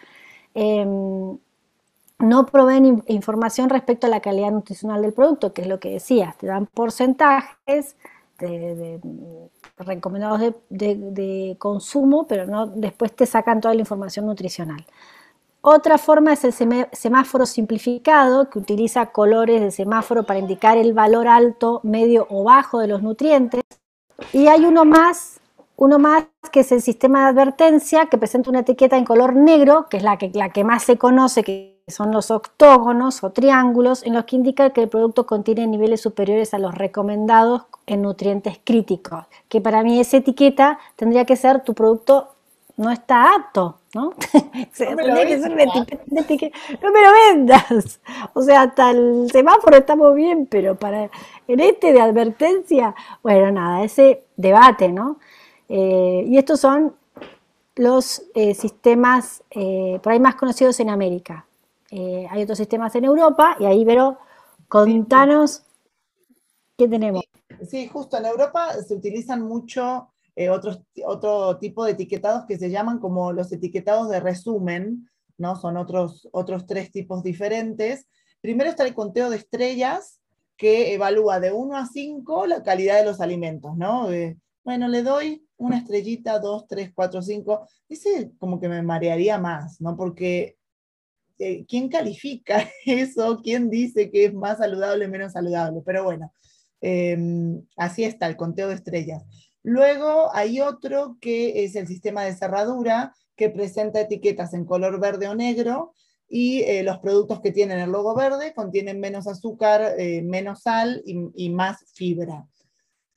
Em, 0.54 1.38
no 2.20 2.46
proveen 2.48 3.04
información 3.08 3.70
respecto 3.70 4.08
a 4.08 4.10
la 4.10 4.22
calidad 4.22 4.52
nutricional 4.52 5.02
del 5.02 5.14
producto, 5.14 5.54
que 5.54 5.62
es 5.62 5.68
lo 5.68 5.80
que 5.80 5.92
decías, 5.92 6.38
te 6.38 6.48
dan 6.48 6.66
porcentajes 6.68 7.96
recomendados 9.78 10.54
de, 10.70 11.56
consumo, 11.60 12.28
pero 12.28 12.68
después 12.68 13.16
te 13.16 13.26
sacan 13.26 13.62
toda 13.62 13.74
la 13.74 13.82
información 13.82 14.26
nutricional. 14.26 14.86
Otra 15.62 15.98
forma 15.98 16.34
es 16.34 16.44
el 16.44 16.54
semáforo 16.94 17.46
simplificado, 17.46 18.50
que 18.50 18.60
utiliza 18.60 19.08
colores 19.08 19.60
de 19.60 19.72
semáforo 19.72 20.24
para 20.24 20.40
indicar 20.40 20.78
el 20.78 20.94
valor 20.94 21.28
alto, 21.28 21.82
medio 21.84 22.28
o 22.30 22.44
bajo 22.44 22.80
de 22.80 22.88
los 22.88 23.02
nutrientes. 23.02 23.64
Y 24.34 24.48
hay 24.48 24.66
uno 24.66 24.86
más, 24.86 25.40
uno 25.76 26.00
más 26.00 26.26
que 26.52 26.62
es 26.62 26.72
el 26.72 26.82
sistema 26.82 27.24
de 27.24 27.30
advertencia, 27.30 28.06
que 28.06 28.18
presenta 28.18 28.50
una 28.50 28.60
etiqueta 28.60 28.98
en 28.98 29.06
color 29.06 29.36
negro, 29.36 29.88
que 29.90 29.98
es 29.98 30.04
la 30.04 30.18
que, 30.18 30.32
la 30.34 30.50
que 30.50 30.64
más 30.64 30.84
se 30.84 30.98
conoce, 30.98 31.44
que 31.44 31.84
son 31.88 32.12
los 32.12 32.32
octógonos 32.32 33.24
o 33.24 33.32
triángulos, 33.32 34.04
en 34.04 34.14
los 34.14 34.26
que 34.26 34.36
indica 34.36 34.70
que 34.70 34.84
el 34.84 34.90
producto 34.90 35.26
contiene 35.26 35.68
niveles 35.68 36.02
superiores 36.02 36.54
a 36.54 36.60
los 36.60 36.76
recomendados 36.76 37.64
en 37.86 38.04
nutrientes 38.04 38.60
críticos. 38.64 39.26
Que 39.50 39.60
para 39.60 39.84
mí 39.84 40.00
esa 40.00 40.18
etiqueta 40.18 40.80
tendría 40.96 41.26
que 41.26 41.36
ser 41.36 41.64
tu 41.64 41.74
producto 41.74 42.37
no 42.78 42.92
está 42.92 43.34
apto, 43.34 43.80
¿no? 43.96 44.12
no, 44.84 44.96
me 44.96 45.08
lo 45.08 45.16
vendas. 47.34 48.00
O 48.34 48.44
sea, 48.44 48.62
hasta 48.62 48.92
el 48.92 49.30
semáforo 49.32 49.78
estamos 49.78 50.14
bien, 50.14 50.46
pero 50.46 50.76
para 50.76 51.10
en 51.48 51.60
este 51.60 51.92
de 51.92 52.00
advertencia, 52.00 52.94
bueno, 53.24 53.52
nada, 53.52 53.84
ese 53.84 54.26
debate, 54.36 54.90
¿no? 54.90 55.18
Eh, 55.68 56.24
y 56.28 56.38
estos 56.38 56.60
son 56.60 56.96
los 57.76 58.22
eh, 58.36 58.54
sistemas 58.54 59.44
eh, 59.50 60.00
por 60.02 60.14
ahí 60.14 60.20
más 60.20 60.36
conocidos 60.36 60.80
en 60.80 60.90
América. 60.90 61.46
hay 61.92 62.44
otros 62.44 62.60
sistemas 62.60 62.94
en 62.96 63.06
Europa 63.06 63.58
y 63.60 63.66
ahí, 63.66 63.84
pero 63.86 64.20
contanos 64.68 65.64
qué 66.78 66.88
tenemos. 66.88 67.24
Sí, 67.68 67.88
justo 67.88 68.18
en 68.18 68.26
Europa 68.26 68.74
se 68.88 68.94
utilizan 68.94 69.42
mucho 69.42 70.10
eh, 70.38 70.50
otro 70.50 71.58
tipo 71.58 71.84
de 71.84 71.94
etiquetados 71.94 72.46
que 72.46 72.60
se 72.60 72.70
llaman 72.70 73.00
como 73.00 73.34
los 73.34 73.52
etiquetados 73.52 74.08
de 74.10 74.20
resumen, 74.20 75.10
¿no? 75.38 75.56
Son 75.56 75.78
otros, 75.78 76.30
otros 76.32 76.68
tres 76.68 76.92
tipos 76.92 77.24
diferentes. 77.24 78.08
Primero 78.40 78.70
está 78.70 78.86
el 78.86 78.94
conteo 78.94 79.32
de 79.32 79.38
estrellas, 79.38 80.22
que 80.56 80.94
evalúa 80.94 81.40
de 81.40 81.52
1 81.52 81.76
a 81.76 81.88
5 81.88 82.46
la 82.46 82.62
calidad 82.62 83.00
de 83.00 83.06
los 83.06 83.20
alimentos, 83.20 83.76
¿no? 83.76 84.10
bueno, 84.64 84.88
le 84.90 85.02
doy 85.02 85.48
una 85.58 85.78
estrellita, 85.80 86.40
dos, 86.40 86.68
tres, 86.68 86.92
cuatro, 86.94 87.22
cinco. 87.24 87.68
Ese 87.90 88.32
como 88.38 88.60
que 88.60 88.70
me 88.70 88.84
marearía 88.84 89.40
más, 89.40 89.82
¿no? 89.82 89.98
Porque 89.98 90.58
eh, 91.40 91.66
¿quién 91.68 91.90
califica 91.90 92.70
eso? 92.86 93.40
¿Quién 93.42 93.70
dice 93.72 94.12
que 94.12 94.26
es 94.26 94.34
más 94.34 94.60
saludable, 94.60 95.08
menos 95.08 95.34
saludable? 95.34 95.82
Pero 95.84 96.04
bueno, 96.04 96.32
em, 96.82 97.66
así 97.76 98.04
está 98.04 98.28
el 98.28 98.38
conteo 98.38 98.68
de 98.68 98.76
estrellas. 98.76 99.24
Luego 99.68 100.34
hay 100.34 100.62
otro 100.62 101.18
que 101.20 101.66
es 101.66 101.76
el 101.76 101.88
sistema 101.88 102.24
de 102.24 102.34
cerradura, 102.34 103.14
que 103.36 103.50
presenta 103.50 104.00
etiquetas 104.00 104.54
en 104.54 104.64
color 104.64 104.98
verde 104.98 105.28
o 105.28 105.36
negro 105.36 105.94
y 106.30 106.62
eh, 106.62 106.84
los 106.84 107.00
productos 107.00 107.42
que 107.42 107.52
tienen 107.52 107.80
el 107.80 107.92
logo 107.92 108.16
verde 108.16 108.54
contienen 108.54 109.02
menos 109.02 109.28
azúcar, 109.28 109.96
eh, 109.98 110.22
menos 110.22 110.62
sal 110.62 111.04
y, 111.06 111.50
más 111.50 111.84
fibra. 111.94 112.48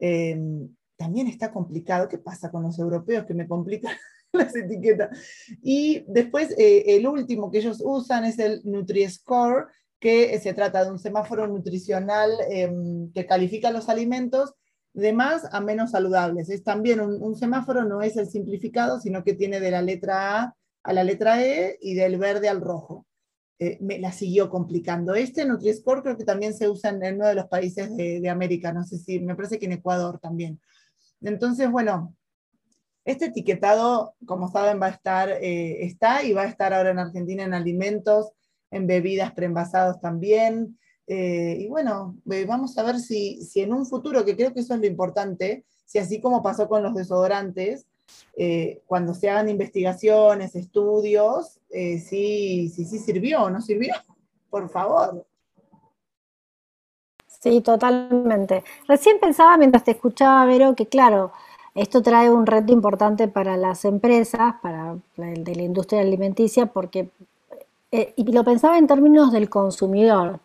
Em, 0.00 0.75
también 0.97 1.28
está 1.28 1.52
complicado. 1.52 2.09
¿Qué 2.09 2.19
pasa 2.19 2.50
con 2.50 2.64
los 2.64 2.76
europeos 2.80 3.26
que 3.26 3.35
me 3.35 3.47
complican 3.47 3.95
las 4.33 4.57
etiquetas? 4.57 5.16
Y 5.62 6.04
después 6.09 6.52
eh, 6.59 6.97
el 6.97 7.07
último 7.07 7.52
que 7.52 7.59
ellos 7.59 7.80
usan 7.80 8.25
es 8.25 8.40
el 8.40 8.61
Nutri-Score, 8.64 9.69
que 10.00 10.37
se 10.40 10.52
trata 10.52 10.85
de 10.85 10.90
un 10.90 10.99
semáforo 10.99 11.47
nutricional 11.47 12.33
em, 12.49 13.12
que 13.12 13.25
califica 13.25 13.71
los 13.71 13.88
alimentos 13.88 14.57
de 14.92 15.12
más 15.12 15.47
a 15.52 15.61
menos 15.61 15.92
saludables. 15.92 16.49
Es 16.50 16.62
también 16.64 17.00
un, 17.00 17.37
semáforo, 17.37 17.85
no 17.85 18.02
es 18.02 18.16
el 18.16 18.28
simplificado, 18.28 19.00
sino 19.00 19.25
que 19.25 19.35
tiene 19.35 19.61
de 19.61 19.70
la 19.70 19.82
letra 19.82 20.42
A 20.42 20.56
a 20.82 20.92
la 20.92 21.04
letra 21.04 21.42
E 21.44 21.78
y 21.80 21.94
del 21.94 22.18
verde 22.18 22.49
al 22.49 22.61
rojo. 22.61 23.06
Eh, 23.59 23.76
me 23.80 23.99
la 23.99 24.12
siguió 24.12 24.49
complicando. 24.49 25.14
Este 25.14 25.44
Nutri-Score 25.44 26.02
creo 26.02 26.16
que 26.16 26.25
también 26.25 26.54
se 26.54 26.68
usa 26.68 26.90
en, 26.90 27.16
uno 27.16 27.26
de 27.26 27.35
los 27.35 27.47
países 27.47 27.94
de, 27.94 28.26
América, 28.30 28.73
no 28.73 28.85
sé 28.85 28.99
si, 28.99 29.20
me 29.20 29.37
parece 29.37 29.59
que 29.59 29.66
en 29.66 29.73
Ecuador 29.73 30.18
también. 30.18 30.59
Entonces, 31.20 31.70
bueno, 31.70 32.16
este 33.04 33.26
etiquetado, 33.26 34.14
como 34.25 34.50
saben, 34.50 34.80
va 34.80 34.87
a 34.87 34.90
estar, 34.90 35.28
eh, 35.30 35.85
está 35.85 36.25
y 36.25 36.32
va 36.32 36.42
a 36.42 36.49
estar 36.49 36.73
ahora 36.73 36.90
en 36.90 36.99
Argentina 36.99 37.44
en 37.44 37.52
alimentos, 37.52 38.32
en 38.70 38.87
bebidas 38.87 39.32
preenvasados 39.32 40.00
también, 40.00 40.78
eh, 41.12 41.57
y 41.59 41.67
bueno, 41.67 42.14
vamos 42.47 42.79
a 42.79 42.85
ver 42.85 43.00
si, 43.00 43.43
si, 43.43 43.62
en 43.62 43.73
un 43.73 43.85
futuro, 43.85 44.25
que 44.25 44.37
creo 44.37 44.55
que 44.55 44.61
eso 44.61 44.75
es 44.75 44.81
lo 44.81 44.87
importante, 44.87 45.64
si 45.85 45.99
así 45.99 46.21
como 46.21 46.40
pasó 46.40 46.69
con 46.69 46.85
los 46.85 46.95
desodorantes, 46.95 47.85
eh, 48.37 48.81
cuando 48.87 49.12
se 49.12 49.29
hagan 49.29 49.49
investigaciones, 49.49 50.55
estudios, 50.55 51.59
eh, 51.71 51.99
si, 51.99 52.69
si, 52.69 52.85
sirvió 52.85 53.43
o 53.43 53.50
no 53.50 53.61
sirvió, 53.61 53.93
por 54.50 54.69
favor. 54.69 55.26
Sí, 57.26 57.61
totalmente. 57.61 58.62
Recién 58.87 59.19
pensaba 59.19 59.57
mientras 59.57 59.83
te 59.83 59.90
escuchaba, 59.90 60.47
Vero, 60.47 60.76
que 60.76 60.87
claro, 60.87 61.33
esto 61.75 62.02
trae 62.02 62.31
un 62.31 62.47
reto 62.47 62.73
importante 62.73 63.26
para 63.26 63.57
las 63.57 63.85
empresas, 63.85 64.55
para 64.62 64.97
el 65.17 65.43
de 65.43 65.57
la 65.57 65.62
industria 65.62 66.02
alimenticia, 66.02 66.67
porque 66.67 67.09
eh, 67.90 68.12
y 68.14 68.31
lo 68.31 68.45
pensaba 68.45 68.79
en 68.79 68.87
términos 68.87 69.33
del 69.33 69.50
consumidor, 69.50 70.38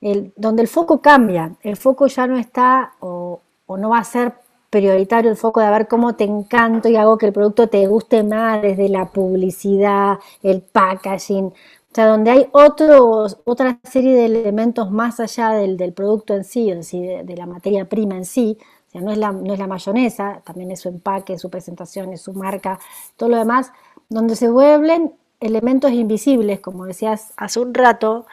donde 0.00 0.62
el 0.62 0.68
foco 0.68 1.00
cambia, 1.00 1.56
el 1.62 1.76
foco 1.76 2.06
ya 2.06 2.26
no 2.26 2.36
está 2.36 2.92
o, 3.00 3.40
no 3.68 3.88
va 3.90 3.98
a 3.98 4.04
ser 4.04 4.34
prioritario 4.70 5.30
el 5.30 5.36
foco 5.36 5.60
de 5.60 5.70
ver 5.70 5.88
cómo 5.88 6.14
te 6.14 6.24
encanto 6.24 6.88
y 6.88 6.96
hago 6.96 7.18
que 7.18 7.26
el 7.26 7.32
producto 7.32 7.68
te 7.68 7.86
guste 7.86 8.22
más 8.22 8.60
desde 8.62 8.88
la 8.88 9.06
publicidad, 9.06 10.18
el 10.42 10.60
packaging, 10.60 11.46
o 11.46 11.94
sea, 11.94 12.08
donde 12.08 12.30
hay 12.30 12.46
otros, 12.52 13.38
otra 13.44 13.78
serie 13.84 14.14
de 14.14 14.26
elementos 14.26 14.90
más 14.90 15.18
allá 15.18 15.50
del, 15.52 15.92
producto 15.94 16.34
en 16.34 16.44
sí, 16.44 16.70
o 16.70 16.76
de, 16.76 17.22
de, 17.24 17.36
la 17.36 17.46
materia 17.46 17.88
prima 17.88 18.16
en 18.16 18.26
sí, 18.26 18.58
o 18.88 18.90
sea, 18.90 19.00
no 19.00 19.12
es, 19.12 19.18
la, 19.18 19.32
no 19.32 19.54
es 19.54 19.58
la 19.58 19.66
mayonesa, 19.66 20.42
también 20.44 20.70
es 20.70 20.80
su 20.80 20.88
empaque, 20.90 21.38
su 21.38 21.48
presentación, 21.48 22.12
es 22.12 22.20
su 22.20 22.34
marca, 22.34 22.78
todo 23.16 23.30
lo 23.30 23.38
demás, 23.38 23.72
donde 24.10 24.36
se 24.36 24.50
vuelven 24.50 25.14
elementos 25.40 25.90
invisibles, 25.92 26.60
como 26.60 26.84
decías 26.84 27.32
hace 27.36 27.60
un 27.60 27.72
rato, 27.72 28.26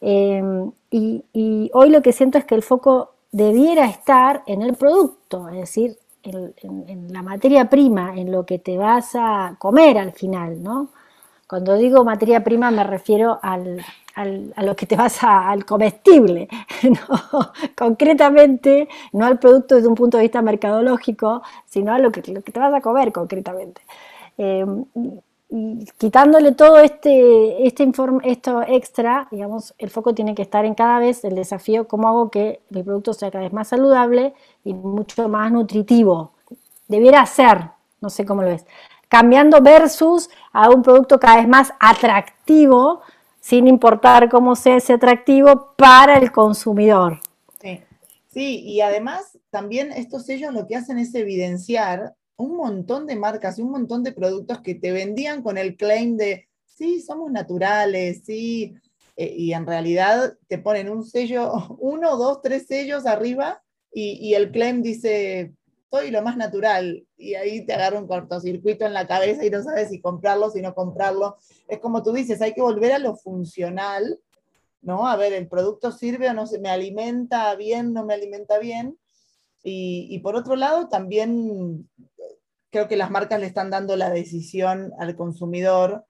Em, 0.00 0.70
y, 0.90 1.70
hoy 1.74 1.90
lo 1.90 2.02
que 2.02 2.12
siento 2.12 2.38
es 2.38 2.44
que 2.44 2.54
el 2.54 2.62
foco 2.62 3.14
debiera 3.30 3.86
estar 3.86 4.42
en 4.46 4.62
el 4.62 4.74
producto, 4.74 5.48
es 5.48 5.56
decir, 5.56 5.98
en, 6.22 7.12
la 7.12 7.22
materia 7.22 7.68
prima, 7.68 8.14
en 8.16 8.32
lo 8.32 8.44
que 8.44 8.58
te 8.58 8.76
vas 8.76 9.14
a 9.14 9.56
comer 9.58 9.98
al 9.98 10.12
final, 10.12 10.62
¿no? 10.62 10.90
Cuando 11.46 11.76
digo 11.76 12.04
materia 12.04 12.44
prima 12.44 12.70
me 12.70 12.84
refiero 12.84 13.38
al, 13.42 13.84
a 14.14 14.62
lo 14.62 14.76
que 14.76 14.86
te 14.86 14.96
vas 14.96 15.22
al 15.22 15.64
comestible, 15.64 16.48
concretamente, 17.76 18.88
no 19.12 19.26
al 19.26 19.38
producto 19.38 19.76
desde 19.76 19.88
un 19.88 19.94
punto 19.94 20.16
de 20.16 20.24
vista 20.24 20.42
mercadológico, 20.42 21.42
sino 21.66 21.92
a 21.92 21.98
lo 21.98 22.10
que, 22.10 22.32
lo 22.32 22.42
que 22.42 22.52
te 22.52 22.60
vas 22.60 22.74
a 22.74 22.80
comer 22.80 23.12
concretamente. 23.12 23.80
Y 24.36 24.62
quitándole 25.96 26.52
todo 26.52 26.78
este, 26.78 27.66
este 27.66 27.90
esto 28.24 28.62
extra, 28.66 29.28
digamos, 29.30 29.74
el 29.78 29.88
foco 29.88 30.14
tiene 30.14 30.34
que 30.34 30.42
estar 30.42 30.64
en 30.64 30.74
cada 30.74 30.98
vez 30.98 31.24
el 31.24 31.34
desafío, 31.34 31.88
cómo 31.88 32.08
hago 32.08 32.30
que 32.30 32.60
mi 32.70 32.82
producto 32.82 33.14
sea 33.14 33.30
cada 33.30 33.44
vez 33.44 33.52
más 33.52 33.68
saludable 33.68 34.34
y 34.64 34.74
mucho 34.74 35.28
más 35.28 35.50
nutritivo. 35.50 36.32
Debiera 36.86 37.24
ser, 37.24 37.70
no 38.00 38.10
sé 38.10 38.26
cómo 38.26 38.42
lo 38.42 38.48
ves, 38.48 38.66
cambiando 39.08 39.62
versus 39.62 40.28
a 40.52 40.68
un 40.68 40.82
producto 40.82 41.18
cada 41.18 41.36
vez 41.36 41.48
más 41.48 41.72
atractivo, 41.80 43.00
sin 43.40 43.66
importar 43.66 44.28
cómo 44.28 44.54
sea 44.54 44.76
ese 44.76 44.92
atractivo 44.92 45.72
para 45.76 46.18
el 46.18 46.30
consumidor. 46.30 47.20
Sí, 47.60 47.80
sí 48.26 48.60
y 48.60 48.82
además 48.82 49.38
también 49.48 49.92
estos 49.92 50.26
sellos 50.26 50.52
lo 50.52 50.66
que 50.66 50.76
hacen 50.76 50.98
es 50.98 51.14
evidenciar 51.14 52.14
un 52.38 52.56
montón 52.56 53.06
de 53.06 53.16
marcas 53.16 53.58
y 53.58 53.62
un 53.62 53.72
montón 53.72 54.04
de 54.04 54.12
productos 54.12 54.60
que 54.60 54.76
te 54.76 54.92
vendían 54.92 55.42
con 55.42 55.58
el 55.58 55.76
claim 55.76 56.16
de, 56.16 56.48
sí, 56.64 57.02
somos 57.02 57.30
naturales, 57.32 58.22
sí, 58.24 58.74
eh, 59.16 59.34
y 59.36 59.52
en 59.52 59.66
realidad 59.66 60.38
te 60.46 60.58
ponen 60.58 60.88
un 60.88 61.04
sello, 61.04 61.52
uno, 61.80 62.16
dos, 62.16 62.40
tres 62.40 62.66
sellos 62.66 63.04
arriba 63.04 63.62
y, 63.92 64.34
el 64.34 64.52
claim 64.52 64.80
dice, 64.82 65.54
soy 65.90 66.12
lo 66.12 66.22
más 66.22 66.36
natural, 66.36 67.04
y 67.16 67.34
ahí 67.34 67.66
te 67.66 67.72
agarra 67.72 67.98
un 67.98 68.06
cortocircuito 68.06 68.86
en 68.86 68.92
la 68.92 69.08
cabeza 69.08 69.44
y 69.44 69.50
no 69.50 69.60
sabes 69.62 69.88
si 69.88 70.00
comprarlo, 70.00 70.50
si 70.50 70.62
no 70.62 70.74
comprarlo. 70.74 71.36
Es 71.66 71.80
como 71.80 72.04
tú 72.04 72.12
dices, 72.12 72.40
hay 72.40 72.54
que 72.54 72.60
volver 72.60 72.92
a 72.92 73.00
lo 73.00 73.16
funcional, 73.16 74.20
¿no? 74.82 75.08
A 75.08 75.16
ver, 75.16 75.32
el 75.32 75.48
producto 75.48 75.90
sirve 75.90 76.28
o 76.28 76.34
no 76.34 76.46
se 76.46 76.60
me 76.60 76.68
alimenta 76.68 77.52
bien, 77.56 77.92
no 77.92 78.04
me 78.04 78.14
alimenta 78.14 78.58
bien. 78.58 78.96
Y, 79.64 80.06
y 80.10 80.20
por 80.20 80.36
otro 80.36 80.54
lado, 80.54 80.88
también 80.88 81.88
creo 82.70 82.88
que 82.88 82.96
las 82.96 83.10
marcas 83.10 83.40
le 83.40 83.46
están 83.46 83.70
dando 83.70 83.96
la 83.96 84.10
decisión 84.10 84.92
al 84.98 85.16
consumidor 85.16 86.04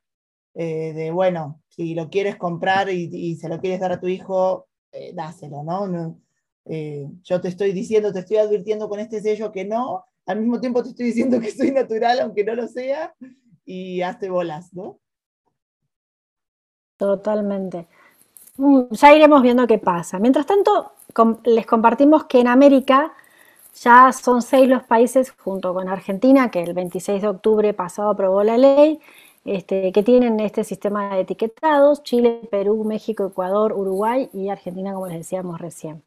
eh, 0.55 0.93
de, 0.93 1.11
bueno, 1.11 1.63
si 1.69 1.95
lo 1.95 2.11
quieres 2.11 2.37
comprar 2.37 2.91
y, 2.91 3.37
se 3.37 3.49
lo 3.49 3.61
quieres 3.61 3.81
dar 3.81 3.93
a 3.93 4.01
tu 4.01 4.09
hijo, 4.09 4.67
eh, 4.93 5.13
dáselo, 5.15 5.63
¿no? 5.63 6.19
Eh, 6.65 7.07
yo 7.23 7.41
te 7.41 7.49
estoy 7.49 7.73
diciendo, 7.73 8.13
te 8.13 8.21
estoy 8.21 8.39
advirtiendo 8.39 8.89
con 8.89 9.01
este 9.01 9.21
sello 9.21 9.53
que 9.53 9.65
no, 9.65 10.05
al 10.27 10.41
mismo 10.41 10.61
tiempo 10.61 10.83
te 10.83 10.91
estoy 10.91 11.07
diciendo 11.07 11.41
que 11.41 11.51
soy 11.51 11.71
natural, 11.71 12.21
aunque 12.21 12.45
no 12.45 12.55
lo 12.55 12.67
sea, 12.67 13.15
y 13.65 14.03
hazte 14.03 14.29
bolas, 14.29 14.73
¿no? 14.75 14.99
Totalmente. 16.97 17.87
Mm, 18.57 18.91
ya 18.91 19.15
iremos 19.15 19.43
viendo 19.43 19.67
qué 19.67 19.79
pasa. 19.79 20.19
Mientras 20.19 20.47
tanto, 20.47 20.93
les 21.45 21.67
compartimos 21.67 22.25
que 22.25 22.41
en 22.41 22.49
América 22.49 23.13
ya 23.83 24.13
son 24.13 24.43
seis 24.43 24.69
los 24.69 24.83
países, 24.85 25.31
junto 25.31 25.75
con 25.75 25.89
Argentina, 25.89 26.51
que 26.51 26.63
el 26.63 26.75
26 26.75 27.23
de 27.23 27.29
octubre 27.29 27.75
pasado 27.75 28.11
aprobó 28.11 28.43
la 28.43 28.59
ley, 28.59 29.01
este, 29.45 29.93
que 29.93 30.03
tienen 30.03 30.41
este 30.41 30.65
sistema 30.65 31.15
de 31.15 31.23
etiquetados, 31.23 32.03
Chile, 32.03 32.41
Perú, 32.51 32.85
México, 32.85 33.27
Ecuador, 33.27 33.73
Uruguay 33.73 34.29
y 34.33 34.49
Argentina, 34.49 34.93
como 34.93 35.07
les 35.07 35.19
decíamos 35.19 35.61
recién. 35.61 36.03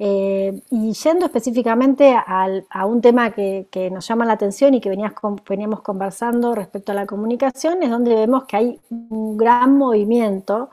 Eh, 0.00 0.60
y 0.70 0.92
yendo 0.92 1.26
específicamente 1.26 2.14
a 2.14 2.86
un 2.86 3.00
tema 3.00 3.32
que, 3.32 3.90
nos 3.90 4.06
llama 4.06 4.24
la 4.24 4.34
atención 4.34 4.74
y 4.74 4.80
que 4.80 4.90
veníamos 4.90 5.80
conversando 5.82 6.54
respecto 6.54 6.92
a 6.92 6.94
la 6.94 7.06
comunicación, 7.06 7.82
es 7.82 7.90
donde 7.90 8.14
vemos 8.14 8.44
que 8.44 8.56
hay 8.56 8.80
un 8.90 9.36
gran 9.36 9.76
movimiento 9.76 10.70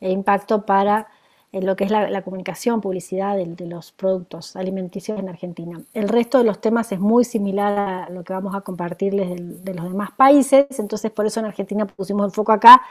e 0.00 0.10
impacto 0.10 0.66
para 0.66 1.08
en 1.54 1.66
lo 1.66 1.76
que 1.76 1.84
es 1.84 1.90
la, 1.92 2.22
comunicación, 2.22 2.80
publicidad 2.80 3.36
de, 3.36 3.66
los 3.66 3.92
productos 3.92 4.56
alimenticios 4.56 5.20
en 5.20 5.28
Argentina. 5.28 5.80
El 5.94 6.08
resto 6.08 6.38
de 6.38 6.44
los 6.44 6.60
temas 6.60 6.90
es 6.90 6.98
muy 6.98 7.24
similar 7.24 7.78
a 7.78 8.10
lo 8.10 8.24
que 8.24 8.32
vamos 8.32 8.56
a 8.56 8.62
compartirles 8.62 9.64
de, 9.64 9.74
los 9.74 9.84
demás 9.84 10.10
países, 10.16 10.66
entonces 10.80 11.12
por 11.12 11.26
eso 11.26 11.38
en 11.38 11.46
Argentina 11.46 11.86
pusimos 11.86 12.26
el 12.26 12.32
foco 12.32 12.50
acá 12.50 12.82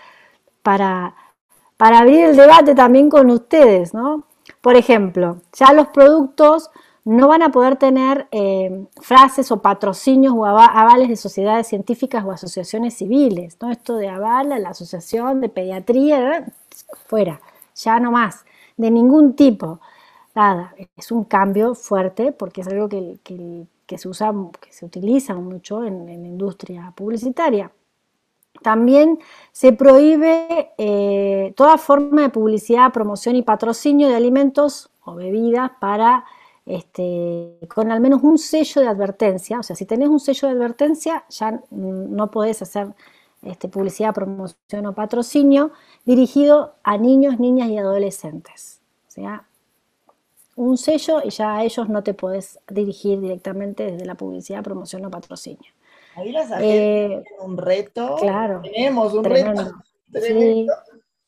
para, 0.61 1.13
para 1.75 1.99
abrir 1.99 2.23
el 2.23 2.37
debate 2.37 2.73
también 2.73 3.09
con 3.09 3.29
ustedes, 3.31 3.93
¿no? 3.93 4.23
Por 4.61 4.77
ejemplo, 4.77 5.41
ya 5.51 5.73
los 5.73 5.87
productos 5.89 6.69
no 7.03 7.27
van 7.27 7.41
a 7.41 7.51
poder 7.51 7.75
tener 7.75 8.29
eh, 8.31 8.85
frases 9.01 9.51
o 9.51 9.61
patrocinios 9.61 10.33
o 10.37 10.45
avales 10.45 11.09
de 11.09 11.17
sociedades 11.17 11.67
científicas 11.67 12.23
o 12.23 12.31
asociaciones 12.31 12.93
civiles, 12.93 13.57
¿no? 13.59 13.71
Esto 13.71 13.97
de 13.97 14.07
aval 14.07 14.53
a 14.53 14.59
la 14.59 14.69
asociación 14.69 15.41
de 15.41 15.49
pediatría, 15.49 16.45
fuera, 17.07 17.41
ya 17.75 17.99
no 17.99 18.13
más 18.13 18.45
de 18.77 18.91
ningún 18.91 19.35
tipo. 19.35 19.79
Nada, 20.35 20.73
es 20.97 21.11
un 21.11 21.25
cambio 21.25 21.75
fuerte 21.75 22.31
porque 22.31 22.61
es 22.61 22.67
algo 22.67 22.89
que, 22.89 23.67
se 23.97 24.07
usa, 24.07 24.33
que 24.59 24.71
se 24.71 24.85
utiliza 24.85 25.35
mucho 25.35 25.83
en, 25.83 26.05
la 26.05 26.13
industria 26.13 26.91
publicitaria. 26.95 27.71
También 28.61 29.19
se 29.51 29.73
prohíbe 29.73 30.73
eh, 30.77 31.53
toda 31.55 31.77
forma 31.77 32.23
de 32.23 32.29
publicidad, 32.29 32.91
promoción 32.91 33.35
y 33.35 33.41
patrocinio 33.43 34.07
de 34.07 34.15
alimentos 34.15 34.89
o 35.03 35.15
bebidas 35.15 35.71
para 35.79 36.23
este, 36.65 37.57
con 37.73 37.91
al 37.91 37.99
menos 37.99 38.23
un 38.23 38.37
sello 38.37 38.81
de 38.81 38.87
advertencia. 38.87 39.59
O 39.59 39.63
sea, 39.63 39.75
si 39.75 39.85
tenés 39.85 40.09
un 40.09 40.19
sello 40.19 40.47
de 40.47 40.53
advertencia, 40.55 41.25
ya 41.29 41.61
no 41.71 42.31
podés 42.31 42.61
hacer 42.61 42.93
este, 43.45 43.67
publicidad, 43.67 44.13
promoción 44.13 44.85
o 44.85 44.93
patrocinio 44.93 45.71
dirigido 46.05 46.75
a 46.83 46.97
niños, 46.97 47.39
niñas 47.39 47.69
y 47.69 47.77
adolescentes. 47.77 48.81
O 49.07 49.11
sea, 49.11 49.47
un 50.55 50.77
sello 50.77 51.21
y 51.23 51.29
ya 51.29 51.57
a 51.57 51.63
ellos 51.63 51.89
no 51.89 52.03
te 52.03 52.13
podés 52.13 52.59
dirigir 52.69 53.19
directamente 53.19 53.91
desde 53.91 54.05
la 54.05 54.15
publicidad, 54.15 54.63
promoción 54.63 55.05
o 55.05 55.11
patrocinio. 55.11 55.71
Ahí 56.15 56.31
las 56.31 56.51
eh, 56.61 57.23
un 57.41 57.57
reto. 57.57 58.17
Claro. 58.19 58.61
Tenemos 58.61 59.13
un 59.13 59.23
reto 59.23 59.73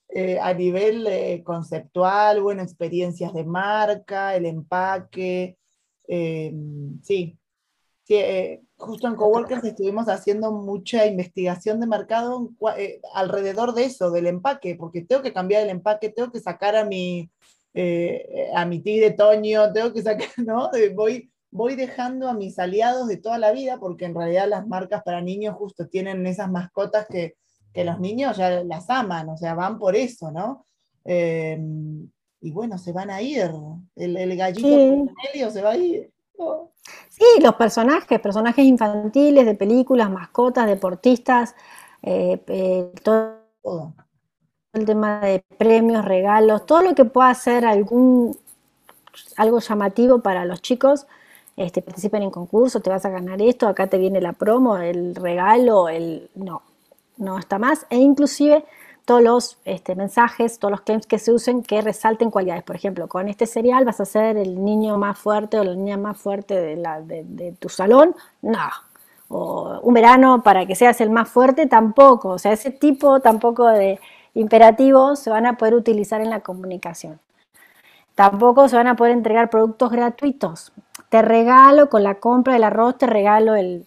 eh, 0.10 0.39
a 0.39 0.54
nivel 0.54 1.08
eh, 1.08 1.41
conceptual, 1.43 2.41
bueno, 2.41 2.62
experiencias 2.62 3.34
de 3.34 3.43
marca, 3.43 4.36
el 4.36 4.45
empaque. 4.45 5.58
sí, 6.08 7.38
sí 8.05 8.15
justo 8.77 9.07
en 9.07 9.15
Coworkers 9.15 9.63
estuvimos 9.63 10.07
haciendo 10.09 10.51
mucha 10.51 11.05
investigación 11.05 11.79
de 11.79 11.87
mercado 11.87 12.49
eh, 12.77 12.99
alrededor 13.13 13.73
de 13.73 13.85
eso, 13.85 14.11
del 14.11 14.27
empaque, 14.27 14.75
porque 14.75 15.01
tengo 15.01 15.21
que 15.21 15.33
cambiar 15.33 15.63
el 15.63 15.69
empaque, 15.69 16.09
tengo 16.09 16.31
que 16.31 16.39
sacar 16.39 16.75
a 16.75 16.85
mi, 16.85 17.29
eh, 17.73 18.49
a 18.53 18.65
mi 18.65 18.81
tigre 18.81 19.11
Toño, 19.11 19.71
tengo 19.71 19.93
que 19.93 20.01
sacar, 20.01 20.27
¿no? 20.37 20.69
Voy, 20.93 21.31
voy 21.51 21.75
dejando 21.75 22.27
a 22.27 22.33
mis 22.33 22.59
aliados 22.59 23.07
de 23.07 23.17
toda 23.17 23.37
la 23.37 23.51
vida, 23.51 23.77
porque 23.79 24.05
en 24.05 24.15
realidad 24.15 24.47
las 24.49 24.67
marcas 24.67 25.03
para 25.03 25.21
niños 25.21 25.55
justo 25.55 25.87
tienen 25.87 26.25
esas 26.25 26.51
mascotas 26.51 27.07
que, 27.07 27.35
que 27.73 27.85
los 27.85 27.99
niños 27.99 28.37
ya 28.37 28.63
las 28.63 28.89
aman, 28.89 29.29
o 29.29 29.37
sea, 29.37 29.53
van 29.53 29.79
por 29.79 29.95
eso, 29.95 30.31
¿no? 30.31 30.65
Eh, 31.05 31.57
y 32.41 32.51
bueno, 32.51 32.77
se 32.77 32.91
van 32.91 33.09
a 33.09 33.21
ir, 33.21 33.51
el, 33.95 34.17
el 34.17 34.35
gallito 34.35 35.49
se 35.51 35.61
va 35.61 35.71
a 35.71 35.77
ir. 35.77 36.11
Sí, 37.10 37.24
los 37.41 37.56
personajes, 37.56 38.19
personajes 38.19 38.65
infantiles, 38.65 39.45
de 39.45 39.56
películas, 39.56 40.10
mascotas, 40.10 40.67
deportistas, 40.67 41.56
eh, 42.04 42.41
eh, 42.48 42.91
todo 43.04 43.38
el 44.74 44.86
tema 44.86 45.19
de 45.21 45.43
premios, 45.58 46.06
regalos, 46.06 46.65
todo 46.65 46.82
lo 46.82 46.95
que 46.95 47.06
pueda 47.06 47.34
ser 47.36 47.65
algún 47.65 48.38
algo 49.38 49.60
llamativo 49.60 50.19
para 50.19 50.45
los 50.45 50.62
chicos, 50.62 51.08
este, 51.58 51.82
participen 51.82 52.24
en 52.24 52.32
concursos, 52.32 52.82
te 52.84 52.89
vas 52.89 53.06
a 53.06 53.10
ganar 53.10 53.41
esto, 53.41 53.67
acá 53.67 53.88
te 53.88 53.98
viene 53.98 54.21
la 54.21 54.34
promo, 54.34 54.78
el 54.78 55.15
regalo, 55.15 55.88
el 55.89 56.30
no, 56.36 56.62
no 57.17 57.39
está 57.39 57.60
más. 57.60 57.86
E 57.89 57.98
inclusive 57.98 58.65
todos 59.05 59.21
los 59.21 59.57
este, 59.65 59.95
mensajes, 59.95 60.59
todos 60.59 60.71
los 60.71 60.81
claims 60.81 61.05
que 61.05 61.19
se 61.19 61.31
usen 61.31 61.61
que 61.63 61.81
resalten 61.81 62.31
cualidades. 62.31 62.63
Por 62.63 62.75
ejemplo, 62.75 63.07
con 63.07 63.29
este 63.29 63.45
cereal 63.45 63.85
vas 63.85 64.01
a 64.01 64.05
ser 64.05 64.35
el 64.37 64.63
niño 64.63 64.97
más 64.97 65.17
fuerte 65.17 65.59
o 65.59 65.63
la 65.63 65.75
niña 65.75 65.97
más 65.97 66.17
fuerte 66.17 66.55
de, 66.55 66.75
la, 66.75 67.01
de, 67.01 67.55
tu 67.59 67.69
salón. 67.69 68.15
No. 68.41 68.67
O 69.29 69.79
un 69.81 69.93
verano 69.93 70.43
para 70.43 70.65
que 70.65 70.75
seas 70.75 70.99
el 71.01 71.11
más 71.11 71.29
fuerte, 71.29 71.67
tampoco. 71.67 72.29
O 72.29 72.39
sea, 72.39 72.51
ese 72.51 72.71
tipo 72.71 73.19
tampoco 73.19 73.67
de 73.67 73.99
imperativos 74.33 75.19
se 75.19 75.29
van 75.29 75.45
a 75.45 75.57
poder 75.57 75.75
utilizar 75.75 76.21
en 76.21 76.31
la 76.31 76.41
comunicación. 76.41 77.19
Tampoco 78.15 78.67
se 78.69 78.75
van 78.75 78.87
a 78.87 78.95
poder 78.95 79.13
entregar 79.13 79.49
productos 79.49 79.91
gratuitos. 79.91 80.71
Te 81.09 81.21
regalo 81.21 81.89
con 81.89 82.03
la 82.03 82.15
compra 82.15 82.53
del 82.53 82.63
arroz, 82.63 82.97
te 82.97 83.07
regalo 83.07 83.55
el, 83.55 83.85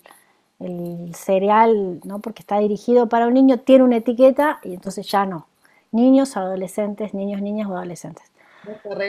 el 0.61 1.15
cereal, 1.15 2.01
¿no? 2.05 2.19
porque 2.19 2.43
está 2.43 2.59
dirigido 2.59 3.09
para 3.09 3.27
un 3.27 3.35
niño, 3.35 3.61
tiene 3.61 3.85
una 3.85 3.97
etiqueta 3.97 4.59
y 4.63 4.75
entonces 4.75 5.09
ya 5.09 5.25
no. 5.27 5.47
Niños, 5.93 6.37
adolescentes, 6.37 7.15
niños, 7.15 7.41
niñas 7.41 7.69
o 7.69 7.77
adolescentes. 7.77 8.31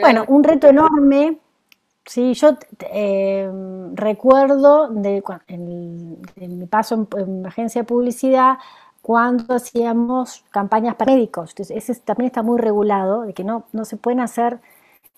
Bueno, 0.00 0.24
un 0.28 0.44
reto 0.44 0.68
enorme. 0.68 1.38
Sí, 2.06 2.32
yo 2.34 2.56
eh, 2.92 3.50
recuerdo 3.92 4.88
de, 4.88 5.22
en, 5.48 6.58
mi 6.58 6.66
paso 6.66 7.06
en, 7.16 7.46
agencia 7.46 7.82
de 7.82 7.86
publicidad 7.86 8.54
cuando 9.02 9.54
hacíamos 9.54 10.44
campañas 10.50 10.94
para 10.94 11.12
médicos. 11.12 11.50
Entonces, 11.50 11.76
ese 11.76 12.00
también 12.00 12.26
está 12.26 12.42
muy 12.42 12.58
regulado, 12.58 13.22
de 13.22 13.34
que 13.34 13.44
no, 13.44 13.64
no 13.72 13.84
se 13.84 13.96
pueden 13.96 14.20
hacer 14.20 14.60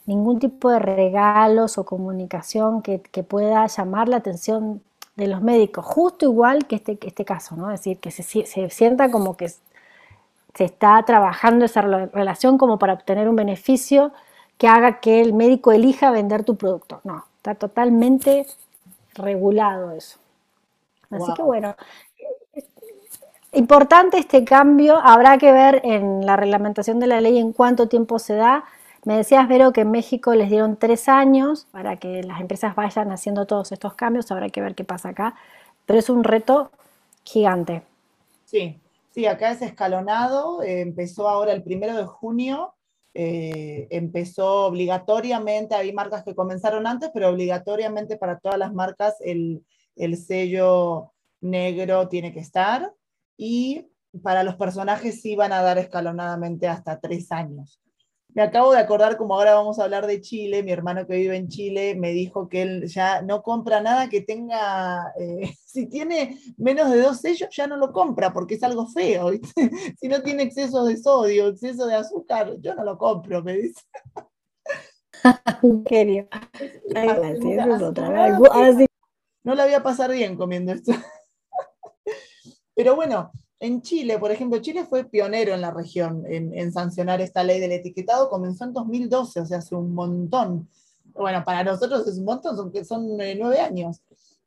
ningún 0.06 0.40
tipo 0.40 0.70
de 0.70 0.80
regalos 0.80 1.78
o 1.78 1.84
comunicación 1.84 2.82
que, 2.82 3.00
que 3.00 3.22
pueda 3.22 3.66
llamar 3.66 4.08
la 4.08 4.16
atención 4.16 4.82
de 5.16 5.26
los 5.26 5.42
médicos, 5.42 5.84
justo 5.84 6.24
igual 6.24 6.66
que 6.66 6.76
este, 6.76 6.98
este 7.02 7.24
caso, 7.24 7.56
¿no? 7.56 7.70
Es 7.70 7.80
decir, 7.80 7.98
que 7.98 8.10
se, 8.10 8.22
se 8.22 8.70
sienta 8.70 9.10
como 9.10 9.36
que 9.36 9.48
se 9.48 10.64
está 10.64 11.02
trabajando 11.04 11.64
esa 11.64 11.82
relación 11.82 12.58
como 12.58 12.78
para 12.78 12.94
obtener 12.94 13.28
un 13.28 13.36
beneficio 13.36 14.12
que 14.58 14.68
haga 14.68 15.00
que 15.00 15.20
el 15.20 15.32
médico 15.32 15.72
elija 15.72 16.10
vender 16.10 16.44
tu 16.44 16.56
producto. 16.56 17.00
No, 17.04 17.24
está 17.36 17.54
totalmente 17.54 18.46
regulado 19.14 19.92
eso. 19.92 20.18
Así 21.10 21.34
que 21.34 21.42
bueno, 21.42 21.74
importante 23.52 24.18
este 24.18 24.44
cambio, 24.44 24.98
habrá 25.02 25.36
que 25.38 25.52
ver 25.52 25.82
en 25.84 26.24
la 26.24 26.36
reglamentación 26.36 27.00
de 27.00 27.06
la 27.06 27.20
ley 27.20 27.38
en 27.38 27.52
cuánto 27.52 27.88
tiempo 27.88 28.18
se 28.18 28.34
da, 28.34 28.64
me 29.04 29.16
decías, 29.16 29.48
Vero, 29.48 29.72
que 29.72 29.82
en 29.82 29.90
México 29.90 30.34
les 30.34 30.48
dieron 30.48 30.76
tres 30.76 31.08
años 31.08 31.66
para 31.70 31.96
que 31.96 32.22
las 32.22 32.40
empresas 32.40 32.74
vayan 32.74 33.10
haciendo 33.10 33.46
todos 33.46 33.72
estos 33.72 33.94
cambios, 33.94 34.30
habrá 34.30 34.48
que 34.50 34.60
ver 34.60 34.74
qué 34.74 34.84
pasa 34.84 35.10
acá, 35.10 35.34
pero 35.86 35.98
es 35.98 36.08
un 36.08 36.24
reto 36.24 36.70
gigante. 37.24 37.82
Sí, 38.44 38.80
sí, 39.10 39.26
acá 39.26 39.50
es 39.50 39.62
escalonado, 39.62 40.62
empezó 40.62 41.28
ahora 41.28 41.52
el 41.52 41.62
primero 41.62 41.96
de 41.96 42.04
junio, 42.04 42.74
eh, 43.14 43.88
empezó 43.90 44.66
obligatoriamente, 44.66 45.74
hay 45.74 45.92
marcas 45.92 46.24
que 46.24 46.34
comenzaron 46.34 46.86
antes, 46.86 47.10
pero 47.12 47.28
obligatoriamente 47.28 48.16
para 48.16 48.38
todas 48.38 48.58
las 48.58 48.72
marcas 48.72 49.16
el, 49.20 49.64
el 49.96 50.16
sello 50.16 51.12
negro 51.40 52.08
tiene 52.08 52.32
que 52.32 52.40
estar. 52.40 52.92
Y 53.36 53.88
para 54.22 54.44
los 54.44 54.56
personajes 54.56 55.20
sí 55.20 55.36
van 55.36 55.52
a 55.52 55.62
dar 55.62 55.78
escalonadamente 55.78 56.68
hasta 56.68 57.00
tres 57.00 57.32
años. 57.32 57.81
Me 58.34 58.42
acabo 58.42 58.72
de 58.72 58.78
acordar, 58.78 59.18
como 59.18 59.34
ahora 59.34 59.54
vamos 59.54 59.78
a 59.78 59.84
hablar 59.84 60.06
de 60.06 60.20
Chile, 60.22 60.62
mi 60.62 60.72
hermano 60.72 61.06
que 61.06 61.16
vive 61.16 61.36
en 61.36 61.48
Chile 61.48 61.94
me 61.94 62.12
dijo 62.12 62.48
que 62.48 62.62
él 62.62 62.86
ya 62.86 63.20
no 63.20 63.42
compra 63.42 63.82
nada 63.82 64.08
que 64.08 64.22
tenga, 64.22 65.12
eh, 65.18 65.54
si 65.66 65.86
tiene 65.86 66.38
menos 66.56 66.90
de 66.90 67.00
dos 67.00 67.20
sellos, 67.20 67.50
ya 67.54 67.66
no 67.66 67.76
lo 67.76 67.92
compra 67.92 68.32
porque 68.32 68.54
es 68.54 68.62
algo 68.62 68.86
feo. 68.86 69.30
Si 70.00 70.08
no 70.08 70.22
tiene 70.22 70.44
exceso 70.44 70.84
de 70.84 70.96
sodio, 70.96 71.48
exceso 71.48 71.86
de 71.86 71.94
azúcar, 71.94 72.56
yo 72.60 72.74
no 72.74 72.84
lo 72.84 72.98
compro, 72.98 73.42
me 73.42 73.56
dice. 73.56 73.80
Qué 75.86 76.04
No 79.44 79.54
la 79.54 79.64
voy 79.64 79.74
a 79.74 79.82
pasar 79.82 80.10
bien 80.10 80.36
comiendo 80.36 80.72
esto. 80.72 80.92
Pero 82.74 82.96
bueno, 82.96 83.30
en 83.62 83.80
Chile, 83.80 84.18
por 84.18 84.32
ejemplo, 84.32 84.58
Chile 84.58 84.84
fue 84.84 85.04
pionero 85.04 85.54
en 85.54 85.60
la 85.60 85.70
región 85.70 86.24
en, 86.26 86.72
sancionar 86.72 87.20
esta 87.20 87.44
ley 87.44 87.60
del 87.60 87.70
etiquetado, 87.70 88.28
comenzó 88.28 88.64
en 88.64 88.72
2012, 88.72 89.38
o 89.40 89.46
sea, 89.46 89.58
hace 89.58 89.76
un 89.76 89.94
montón. 89.94 90.68
Bueno, 91.14 91.44
para 91.44 91.62
nosotros 91.62 92.08
es 92.08 92.18
un 92.18 92.24
montón, 92.24 92.56
son, 92.56 92.84
son 92.84 93.20
eh, 93.20 93.36
nueve 93.38 93.60
años. 93.60 94.02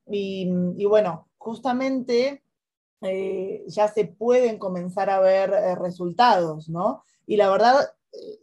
Y, 0.05 0.51
bueno, 0.85 1.29
justamente 1.37 2.43
eh, 2.99 3.63
ya 3.67 3.87
se 3.87 4.03
pueden 4.03 4.59
comenzar 4.59 5.09
a 5.09 5.21
ver 5.21 5.49
eh, 5.53 5.75
resultados, 5.75 6.67
¿no? 6.67 7.05
Y 7.25 7.37
la 7.37 7.49
verdad, 7.49 7.89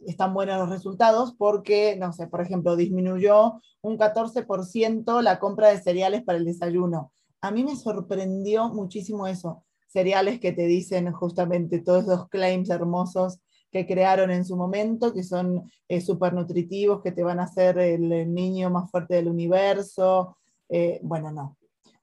están 0.07 0.33
buenos 0.33 0.57
los 0.57 0.71
resultados 0.71 1.35
porque, 1.37 1.95
no 1.97 2.13
sé, 2.13 2.25
por 2.25 2.41
ejemplo, 2.41 2.75
disminuyó 2.75 3.61
un 3.81 3.99
14% 3.99 5.21
la 5.21 5.37
compra 5.37 5.67
de 5.69 5.79
cereales 5.79 6.23
para 6.23 6.39
el 6.39 6.45
desayuno. 6.45 7.11
A 7.41 7.51
mí 7.51 7.63
me 7.63 7.75
sorprendió 7.75 8.69
muchísimo 8.69 9.27
eso 9.27 9.63
cereales 9.93 10.39
que 10.39 10.51
te 10.51 10.65
dicen 10.65 11.11
justamente 11.13 11.79
todos 11.79 12.03
esos 12.03 12.27
claims 12.29 12.69
hermosos 12.71 13.39
que 13.71 13.85
crearon 13.85 14.31
en 14.31 14.43
su 14.43 14.57
momento, 14.57 15.13
que 15.13 15.23
son 15.23 15.69
eh, 15.87 16.01
súper 16.01 16.33
nutritivos, 16.33 17.01
que 17.01 17.11
te 17.11 17.23
van 17.23 17.39
a 17.39 17.43
hacer 17.43 17.77
el, 17.77 18.33
niño 18.33 18.69
más 18.69 18.89
fuerte 18.89 19.15
del 19.15 19.27
universo. 19.27 20.37
Eh, 20.69 20.99
bueno, 21.03 21.31
no. 21.31 21.57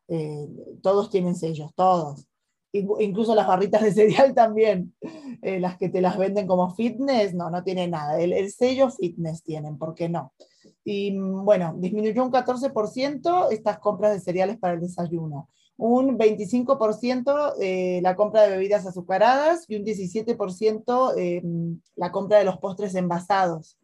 Eh, 0.09 0.49
todos 0.83 1.11
tienen 1.11 1.35
sellos, 1.35 1.73
todos. 1.75 2.27
Incluso 2.73 3.35
las 3.35 3.49
barritas 3.49 3.83
de 3.83 3.93
cereal 3.93 4.35
también, 4.35 4.95
las 5.43 5.77
que 5.77 5.89
te 5.89 6.01
las 6.01 6.17
venden 6.17 6.47
como 6.47 6.73
fitness, 6.75 7.35
no, 7.35 7.51
no 7.51 7.65
tienen 7.65 7.91
nada. 7.91 8.21
El, 8.21 8.33
el 8.33 8.53
sello 8.53 8.91
fitness 8.91 9.43
tienen, 9.43 9.77
¿por 9.77 9.95
qué 9.95 10.09
no? 10.09 10.33
Y 10.85 11.13
mm, 11.13 11.45
bueno, 11.45 11.75
disminuyó 11.77 12.25
un 12.25 12.31
14% 12.31 13.51
estas 13.51 13.79
compras 13.81 14.13
de 14.13 14.21
cereales 14.21 14.59
para 14.59 14.75
el 14.75 14.81
desayuno 14.81 15.49
un 15.81 16.19
25% 16.19 17.55
eh, 17.59 18.01
la 18.03 18.15
compra 18.15 18.43
de 18.43 18.51
bebidas 18.51 18.87
azucaradas 18.87 19.65
y 19.67 19.77
un 19.77 19.85
17% 19.85 21.15
eh, 21.17 21.43
la 21.97 22.13
compra 22.13 22.39
de 22.39 22.45
los 22.45 22.59
postres 22.59 22.95
envasados. 22.95 23.79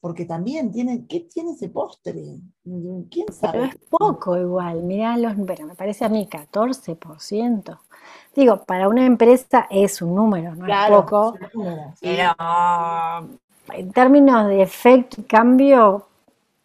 Porque 0.00 0.24
también 0.24 0.70
tiene, 0.70 1.06
¿qué 1.06 1.20
tiene 1.20 1.50
ese 1.50 1.68
postre? 1.68 2.38
¿Quién 3.10 3.26
sabe? 3.32 3.52
Pero 3.52 3.64
es 3.64 3.76
poco 3.90 4.38
igual, 4.38 4.82
mirá 4.84 5.18
los, 5.18 5.36
bueno, 5.36 5.66
me 5.66 5.74
parece 5.74 6.04
a 6.04 6.08
mí 6.08 6.26
14%. 6.30 7.78
Digo, 8.34 8.64
para 8.64 8.88
una 8.88 9.04
empresa 9.04 9.66
es 9.68 10.00
un 10.00 10.14
número, 10.14 10.54
no 10.54 10.66
es 10.66 10.90
poco. 10.90 11.36
Pero 12.00 12.32
en 13.74 13.92
términos 13.92 14.46
de 14.46 14.62
efecto 14.62 15.20
y 15.20 15.24
cambio, 15.24 16.06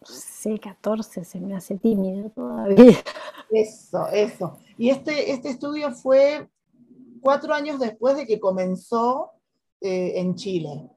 sí, 0.02 0.58
14 0.58 1.24
se 1.24 1.40
me 1.40 1.56
hace 1.56 1.76
tímido 1.76 2.30
todavía. 2.30 2.96
Eso, 3.50 4.08
eso. 4.08 4.58
Y 4.78 4.90
este, 4.90 5.32
este 5.32 5.50
estudio 5.50 5.90
fue 5.92 6.48
cuatro 7.20 7.54
años 7.54 7.80
después 7.80 8.16
de 8.16 8.26
que 8.26 8.40
comenzó 8.40 9.32
eh, 9.80 10.14
en 10.16 10.34
Chile. 10.34 10.88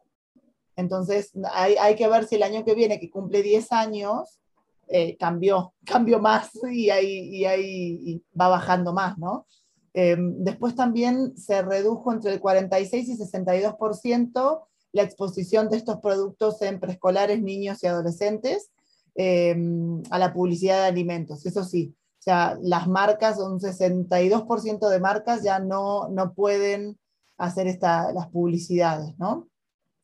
Entonces, 0.76 1.32
hay, 1.54 1.76
hay, 1.76 1.96
que 1.96 2.08
ver 2.08 2.26
si 2.26 2.36
el 2.36 2.44
año 2.44 2.64
que 2.64 2.74
viene, 2.74 3.00
que 3.00 3.10
cumple 3.10 3.42
10 3.44 3.72
años, 3.72 4.40
eh, 4.88 5.18
cambió, 5.18 5.74
cambió 5.86 6.20
más 6.20 6.52
y, 6.72 6.90
ahí, 6.90 7.30
y 7.36 7.46
ahí 7.46 8.24
va 8.40 8.48
bajando 8.48 8.94
más, 8.94 9.18
¿no? 9.18 9.46
Em, 9.94 10.36
después 10.44 10.76
también 10.76 11.36
se 11.38 11.62
redujo 11.62 12.14
entre 12.14 12.32
el 12.32 12.40
46 12.40 13.10
y 13.10 13.18
62% 13.18 14.64
la 14.92 15.04
exposición 15.04 15.70
de 15.70 15.78
estos 15.78 15.98
productos 15.98 16.62
en 16.62 16.80
preescolares, 16.80 17.42
niños 17.42 17.84
y 17.84 17.88
adolescentes 17.88 18.72
em, 19.16 20.02
a 20.10 20.20
la 20.20 20.34
publicidad 20.34 20.82
de 20.82 20.88
alimentos. 20.88 21.46
Eso 21.46 21.64
sí, 21.64 21.94
sea, 22.30 22.58
las 22.62 22.88
marcas, 22.88 23.40
un 23.40 23.60
62% 23.60 24.90
de 24.90 25.00
marcas 25.00 25.44
ya 25.44 25.60
no, 25.60 26.10
no 26.10 26.34
pueden 26.34 26.98
hacer 27.38 27.68
esta, 27.68 28.12
las 28.14 28.28
publicidades, 28.28 29.18
¿no? 29.18 29.48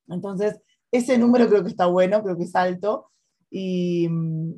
Entonces, 0.08 0.60
ese 0.92 1.18
número 1.18 1.48
creo 1.50 1.64
que 1.64 1.70
está 1.70 1.88
bueno, 1.88 2.24
creo 2.24 2.38
que 2.38 2.44
es 2.44 2.56
alto. 2.56 3.12
¿Y, 3.50 4.10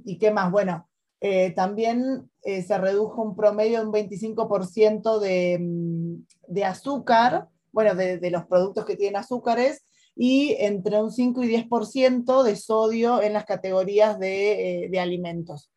y 0.06 0.18
qué 0.18 0.32
más? 0.32 0.52
Bueno, 0.52 0.88
eh, 1.20 1.52
también 1.52 2.30
eh, 2.44 2.62
se 2.62 2.78
redujo 2.78 3.22
un 3.22 3.36
promedio 3.36 3.80
de 3.80 3.86
un 3.88 3.94
25% 3.94 5.20
de, 5.20 6.20
de, 6.48 6.66
azúcar, 6.66 7.50
bueno, 7.72 7.96
de, 7.96 8.30
los 8.30 8.46
productos 8.46 8.86
que 8.86 8.96
tienen 8.96 9.20
azúcares, 9.20 9.84
y 10.16 10.56
entre 10.60 11.02
un 11.02 11.12
5 11.12 11.44
y 11.44 11.48
10% 11.48 12.44
de 12.44 12.56
sodio 12.56 13.22
en 13.22 13.34
las 13.34 13.46
categorías 13.46 14.20
de, 14.20 14.86
eh, 14.86 14.90
de 14.90 15.00
alimentos. 15.00 15.72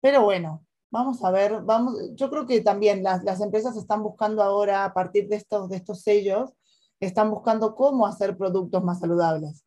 Pero 0.00 0.22
bueno, 0.22 0.64
Vamos 0.94 1.24
a 1.24 1.32
ver, 1.32 1.60
vamos, 1.62 1.98
yo 2.14 2.30
creo 2.30 2.46
que 2.46 2.60
también 2.60 3.02
las, 3.02 3.24
las, 3.24 3.40
empresas 3.40 3.76
están 3.76 4.04
buscando 4.04 4.44
ahora, 4.44 4.84
a 4.84 4.94
partir 4.94 5.26
de 5.26 5.34
estos, 5.34 5.68
de 5.68 5.78
estos 5.78 6.02
sellos, 6.02 6.52
están 7.00 7.32
buscando 7.32 7.74
cómo 7.74 8.06
hacer 8.06 8.36
productos 8.36 8.84
más 8.84 9.00
saludables, 9.00 9.64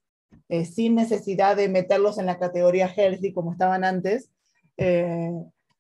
eh, 0.48 0.64
sin 0.64 0.96
necesidad 0.96 1.58
de 1.58 1.68
meterlos 1.68 2.18
en 2.18 2.28
la 2.28 2.40
categoría 2.40 2.88
healthy 2.88 3.34
como 3.34 3.52
estaban 3.52 3.84
antes. 3.84 4.32
Eh, 4.78 5.34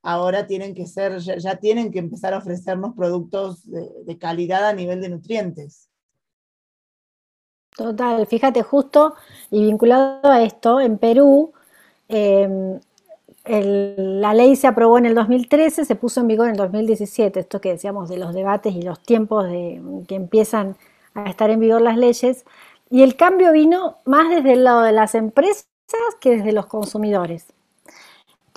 ahora 0.04 0.48
tienen 0.48 0.76
que 0.76 0.86
ser, 0.86 1.20
ya, 1.20 1.56
tienen 1.56 1.94
que 1.94 2.00
empezar 2.00 2.34
a 2.34 2.40
ofrecernos 2.40 2.94
productos 2.94 3.64
de, 3.72 3.90
de 4.04 4.18
calidad 4.18 4.68
a 4.68 4.74
nivel 4.74 5.00
de 5.00 5.08
nutrientes. 5.08 5.88
Total, 7.74 8.28
fíjate 8.28 8.64
justo 8.64 9.16
y 9.50 9.64
vinculado 9.64 10.30
a 10.30 10.44
esto, 10.44 10.82
en 10.82 10.98
Perú 10.98 11.54
em, 13.48 14.20
la 14.22 14.34
ley 14.34 14.56
se 14.56 14.68
aprobó 14.68 14.98
en 14.98 15.06
el 15.06 15.16
2013, 15.16 15.86
se 15.86 15.96
puso 15.96 16.22
en 16.22 16.28
vigor 16.28 16.48
en 16.48 16.52
el 16.52 16.58
2017, 16.58 17.40
esto 17.40 17.62
que 17.62 17.70
decíamos 17.70 18.10
de 18.10 18.18
los 18.18 18.34
debates 18.34 18.74
y 18.76 18.82
los 18.82 19.02
tiempos 19.02 19.46
de, 19.46 19.82
que 20.08 20.16
empiezan 20.16 20.76
a 21.14 21.30
estar 21.30 21.50
en 21.50 21.60
vigor 21.60 21.82
las 21.82 21.98
leyes, 21.98 22.46
y 22.90 23.04
el 23.04 23.16
cambio 23.16 23.52
vino 23.52 23.98
más 24.06 24.30
desde 24.30 24.54
el 24.54 24.64
lado 24.64 24.82
de 24.84 24.92
las 24.92 25.16
empresas 25.16 25.68
que 26.20 26.38
desde 26.38 26.52
los 26.52 26.68
consumidores. 26.68 27.48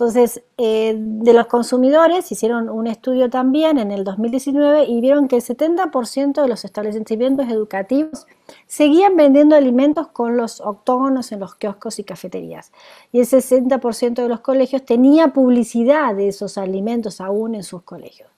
Entonces, 0.00 0.42
eh, 0.56 0.94
de 0.96 1.34
los 1.34 1.46
consumidores 1.46 2.32
hicieron 2.32 2.70
un 2.70 2.86
estudio 2.86 3.28
también 3.28 3.76
en 3.76 3.90
el 3.90 4.02
2019 4.02 4.86
y 4.86 4.98
vieron 5.02 5.28
que 5.28 5.36
el 5.36 5.42
70% 5.42 6.40
de 6.40 6.48
los 6.48 6.64
establecimientos 6.64 7.46
educativos 7.50 8.26
seguían 8.66 9.14
vendiendo 9.16 9.56
alimentos 9.56 10.06
con 10.08 10.38
los 10.38 10.62
octógonos 10.62 11.32
en 11.32 11.40
los 11.40 11.54
kioscos 11.54 11.98
y 11.98 12.04
cafeterías. 12.04 12.72
Y 13.12 13.20
el 13.20 13.26
60% 13.26 14.22
de 14.22 14.28
los 14.30 14.40
colegios 14.40 14.86
tenía 14.86 15.34
publicidad 15.34 16.14
de 16.14 16.28
esos 16.28 16.56
alimentos 16.56 17.20
aún 17.20 17.54
en 17.54 17.62
sus 17.62 17.82
colegios. 17.82 18.30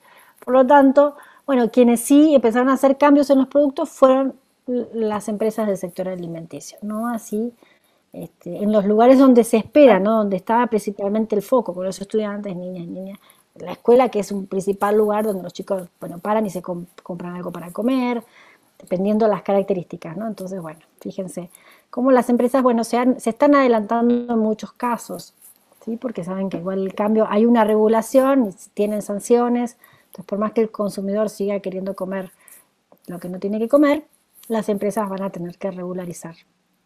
Por 0.44 0.55
lo 0.55 0.66
tanto, 0.66 1.14
bueno, 1.46 1.70
quienes 1.70 2.01
sí 2.01 2.35
empezaron 2.35 2.70
a 2.70 2.72
hacer 2.72 2.98
cambios 2.98 3.31
en 3.31 3.38
los 3.38 3.46
productos 3.46 3.88
fueron 3.88 4.35
las 4.66 5.29
empresas 5.29 5.68
del 5.68 5.77
sector 5.77 6.09
alimenticio, 6.09 6.79
no 6.83 7.07
así 7.07 7.53
este, 8.12 8.62
en 8.62 8.72
los 8.72 8.85
lugares 8.85 9.18
donde 9.18 9.42
se 9.42 9.57
espera, 9.57 9.98
¿no? 9.98 10.18
donde 10.18 10.37
estaba 10.37 10.66
principalmente 10.66 11.35
el 11.35 11.42
foco 11.42 11.75
con 11.75 11.87
los 11.87 12.01
estudiantes, 12.01 12.55
niñas 12.55 12.87
niñas. 12.87 13.18
La 13.55 13.72
escuela, 13.72 14.09
que 14.09 14.20
es 14.20 14.33
un 14.33 14.46
principal 14.46 14.96
lugar 14.96 15.25
donde 15.25 15.42
los 15.42 15.53
chicos 15.53 15.88
bueno, 16.01 16.18
paran 16.18 16.46
y 16.46 16.51
se 16.51 16.62
compran 16.62 17.37
algo 17.37 17.51
para 17.53 17.70
comer, 17.70 18.22
dependiendo 18.79 19.27
de 19.27 19.31
las 19.31 19.42
características. 19.42 20.16
¿no? 20.16 20.27
Entonces, 20.27 20.61
bueno, 20.61 20.81
fíjense 21.01 21.51
cómo 21.90 22.11
las 22.11 22.29
empresas 22.29 22.62
bueno, 22.62 22.85
se, 22.85 23.20
se 23.20 23.31
están 23.31 23.55
adelantando 23.55 24.35
en 24.35 24.38
muchos 24.38 24.72
casos, 24.72 25.35
¿sí? 25.85 25.96
porque 25.96 26.25
saben 26.25 26.51
que 26.51 26.59
igual 26.59 26.81
el 26.81 26.94
cambio, 26.94 27.27
hay 27.29 27.46
una 27.46 27.64
regulación, 27.64 28.55
tienen 28.75 29.03
sanciones, 29.03 29.77
entonces 30.07 30.27
por 30.27 30.38
más 30.38 30.53
que 30.53 30.62
el 30.62 30.70
consumidor 30.70 31.31
siga 31.31 31.61
queriendo 31.61 31.94
comer 31.94 32.31
lo 33.07 33.18
que 33.18 33.29
no 33.29 33.38
tiene 33.38 33.59
que 33.59 33.68
comer, 33.68 34.05
las 34.48 34.68
empresas 34.68 35.09
van 35.09 35.22
a 35.22 35.31
tener 35.31 35.57
que 35.57 35.70
regularizar. 35.70 36.37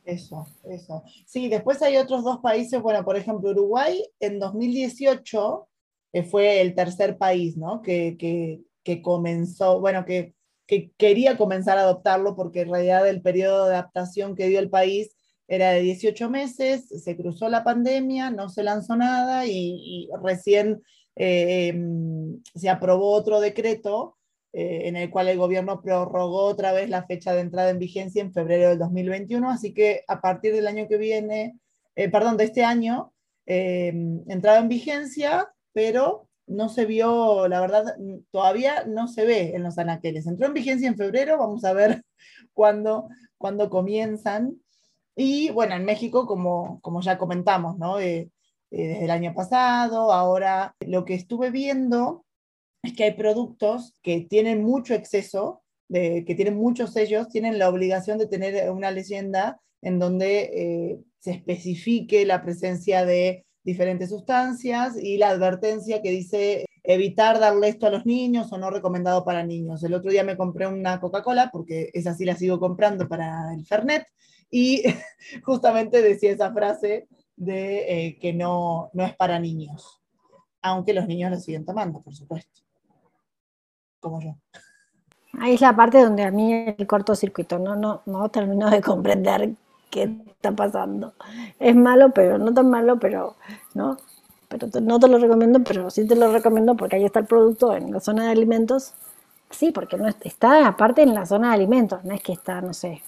Eso, 0.06 0.46
eso. 0.64 1.02
Sí, 1.26 1.48
después 1.48 1.82
hay 1.82 1.96
otros 1.96 2.24
dos 2.24 2.38
países, 2.38 2.80
bueno, 2.80 3.04
por 3.04 3.16
ejemplo, 3.16 3.50
Uruguay 3.50 4.02
en 4.20 4.38
2018 4.38 5.68
que 6.16 6.22
fue 6.22 6.62
el 6.62 6.74
tercer 6.74 7.18
país, 7.18 7.58
¿no? 7.58 7.82
Que, 7.82 8.16
que, 8.16 9.02
comenzó, 9.02 9.80
bueno, 9.80 10.06
que, 10.06 10.34
que, 10.66 10.90
quería 10.96 11.36
comenzar 11.36 11.76
a 11.76 11.82
adoptarlo 11.82 12.34
porque 12.34 12.62
en 12.62 12.70
realidad 12.70 13.06
el 13.06 13.20
periodo 13.20 13.66
de 13.66 13.74
adaptación 13.74 14.34
que 14.34 14.46
dio 14.46 14.58
el 14.58 14.70
país 14.70 15.14
era 15.46 15.72
de 15.72 15.80
18 15.80 16.30
meses, 16.30 16.88
se 16.88 17.16
cruzó 17.18 17.50
la 17.50 17.64
pandemia, 17.64 18.30
no 18.30 18.48
se 18.48 18.62
lanzó 18.62 18.96
nada 18.96 19.46
y, 19.46 20.08
recién 20.22 20.82
eh, 21.16 21.68
em, 21.68 22.42
se 22.54 22.70
aprobó 22.70 23.10
otro 23.10 23.38
decreto 23.40 24.15
eh, 24.58 24.88
en 24.88 24.96
el 24.96 25.10
cual 25.10 25.28
el 25.28 25.36
gobierno 25.36 25.82
prorrogó 25.82 26.44
otra 26.44 26.72
vez 26.72 26.88
la 26.88 27.04
fecha 27.04 27.34
de 27.34 27.42
entrada 27.42 27.68
en 27.68 27.78
vigencia 27.78 28.22
en 28.22 28.32
febrero 28.32 28.70
del 28.70 28.78
2021, 28.78 29.50
así 29.50 29.74
que 29.74 30.02
a 30.08 30.22
partir 30.22 30.54
del 30.54 30.66
año 30.66 30.88
que 30.88 30.96
viene, 30.96 31.58
eh, 31.94 32.08
perdón, 32.08 32.38
de 32.38 32.44
este 32.44 32.64
año, 32.64 33.12
eh, 33.44 33.88
en 33.88 34.68
vigencia, 34.70 35.52
pero 35.74 36.30
no 36.46 36.70
se 36.70 36.86
vio, 36.86 37.48
la 37.48 37.60
verdad, 37.60 37.96
todavía 38.30 38.84
no 38.86 39.08
se 39.08 39.26
ve 39.26 39.54
en 39.54 39.62
los 39.62 39.76
anaqueles. 39.76 40.26
Entró 40.26 40.46
en 40.46 40.54
vigencia 40.54 40.88
en 40.88 40.96
febrero, 40.96 41.36
vamos 41.36 41.62
a 41.66 41.74
ver 41.74 42.02
cuándo, 42.54 43.10
cuándo 43.36 43.68
comienzan. 43.68 44.58
Y 45.14 45.50
bueno, 45.50 45.74
en 45.74 45.84
México, 45.84 46.26
como, 46.26 46.80
como 46.80 47.02
ya 47.02 47.18
comentamos, 47.18 47.76
¿no? 47.76 47.98
desde 47.98 48.30
el 48.70 49.10
año 49.10 49.34
pasado, 49.34 50.14
ahora 50.14 50.74
lo 50.80 51.04
que 51.04 51.12
estuve 51.12 51.50
viendo 51.50 52.24
es 52.86 52.94
que 52.94 53.04
hay 53.04 53.14
productos 53.14 53.94
que 54.02 54.20
tienen 54.22 54.62
mucho 54.62 54.94
exceso, 54.94 55.62
que 55.88 56.34
tienen 56.36 56.56
muchos 56.56 56.92
sellos, 56.92 57.28
tienen 57.28 57.58
la 57.58 57.68
obligación 57.68 58.18
de 58.18 58.26
tener 58.26 58.70
una 58.70 58.90
leyenda 58.90 59.60
en 59.82 59.98
donde 59.98 60.50
eh, 60.52 61.00
se 61.20 61.30
especifique 61.32 62.26
la 62.26 62.42
presencia 62.42 63.04
de 63.04 63.46
diferentes 63.62 64.10
sustancias 64.10 64.96
y 65.00 65.16
la 65.16 65.28
advertencia 65.28 66.02
que 66.02 66.10
dice 66.10 66.66
evitar 66.82 67.38
darle 67.40 67.68
esto 67.68 67.86
a 67.86 67.90
los 67.90 68.06
niños 68.06 68.52
o 68.52 68.58
no 68.58 68.70
recomendado 68.70 69.24
para 69.24 69.44
niños. 69.44 69.82
El 69.82 69.94
otro 69.94 70.10
día 70.10 70.24
me 70.24 70.36
compré 70.36 70.66
una 70.66 71.00
Coca-Cola, 71.00 71.50
porque 71.52 71.90
esa 71.92 72.14
sí 72.14 72.24
la 72.24 72.36
sigo 72.36 72.60
comprando 72.60 73.08
para 73.08 73.52
el 73.54 73.66
Fernet, 73.66 74.06
y 74.50 74.82
justamente 75.44 76.02
decía 76.02 76.32
esa 76.32 76.52
frase 76.52 77.08
de 77.34 78.06
eh, 78.06 78.18
que 78.20 78.32
no, 78.32 78.90
no 78.92 79.04
es 79.04 79.16
para 79.16 79.38
niños, 79.40 80.00
aunque 80.62 80.94
los 80.94 81.06
niños 81.06 81.30
lo 81.30 81.38
siguen 81.38 81.64
tomando, 81.64 82.02
por 82.02 82.14
supuesto 82.14 82.65
como 84.06 84.20
yo. 84.22 84.36
Ahí 85.38 85.54
es 85.54 85.60
la 85.60 85.74
parte 85.74 86.02
donde 86.02 86.22
a 86.22 86.30
mí 86.30 86.74
el 86.78 86.86
cortocircuito 86.86 87.58
no, 87.58 87.76
no, 87.76 88.02
no 88.06 88.28
termino 88.30 88.70
de 88.70 88.80
comprender 88.80 89.50
qué 89.90 90.04
está 90.28 90.52
pasando. 90.52 91.14
Es 91.58 91.74
malo, 91.76 92.10
pero 92.10 92.38
no 92.38 92.54
tan 92.54 92.70
malo, 92.70 92.98
pero 92.98 93.36
no. 93.74 93.98
Pero 94.48 94.68
no 94.80 95.00
te 95.00 95.08
lo 95.08 95.18
recomiendo, 95.18 95.62
pero 95.64 95.90
sí 95.90 96.06
te 96.06 96.14
lo 96.16 96.32
recomiendo 96.32 96.76
porque 96.76 96.96
ahí 96.96 97.04
está 97.04 97.18
el 97.20 97.26
producto 97.26 97.74
en 97.74 97.92
la 97.92 98.00
zona 98.00 98.24
de 98.24 98.30
alimentos. 98.30 98.94
Sí, 99.50 99.72
porque 99.72 99.96
no 99.96 100.08
está 100.08 100.66
aparte 100.66 101.02
en 101.02 101.14
la 101.14 101.26
zona 101.26 101.48
de 101.48 101.54
alimentos, 101.54 102.04
no 102.04 102.14
es 102.14 102.22
que 102.22 102.32
está, 102.32 102.60
no 102.60 102.72
sé, 102.74 103.02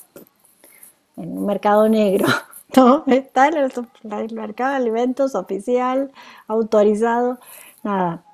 en 1.17 1.39
un 1.39 1.47
mercado 1.47 1.89
negro, 1.89 2.27
¿no? 2.77 3.05
Está 3.07 3.49
en 3.49 3.57
el 3.57 4.35
mercado 4.35 4.71
de 4.71 4.77
alimentos 4.77 5.35
oficial, 5.35 6.13
autorizado, 6.49 7.39
nada 7.83 8.25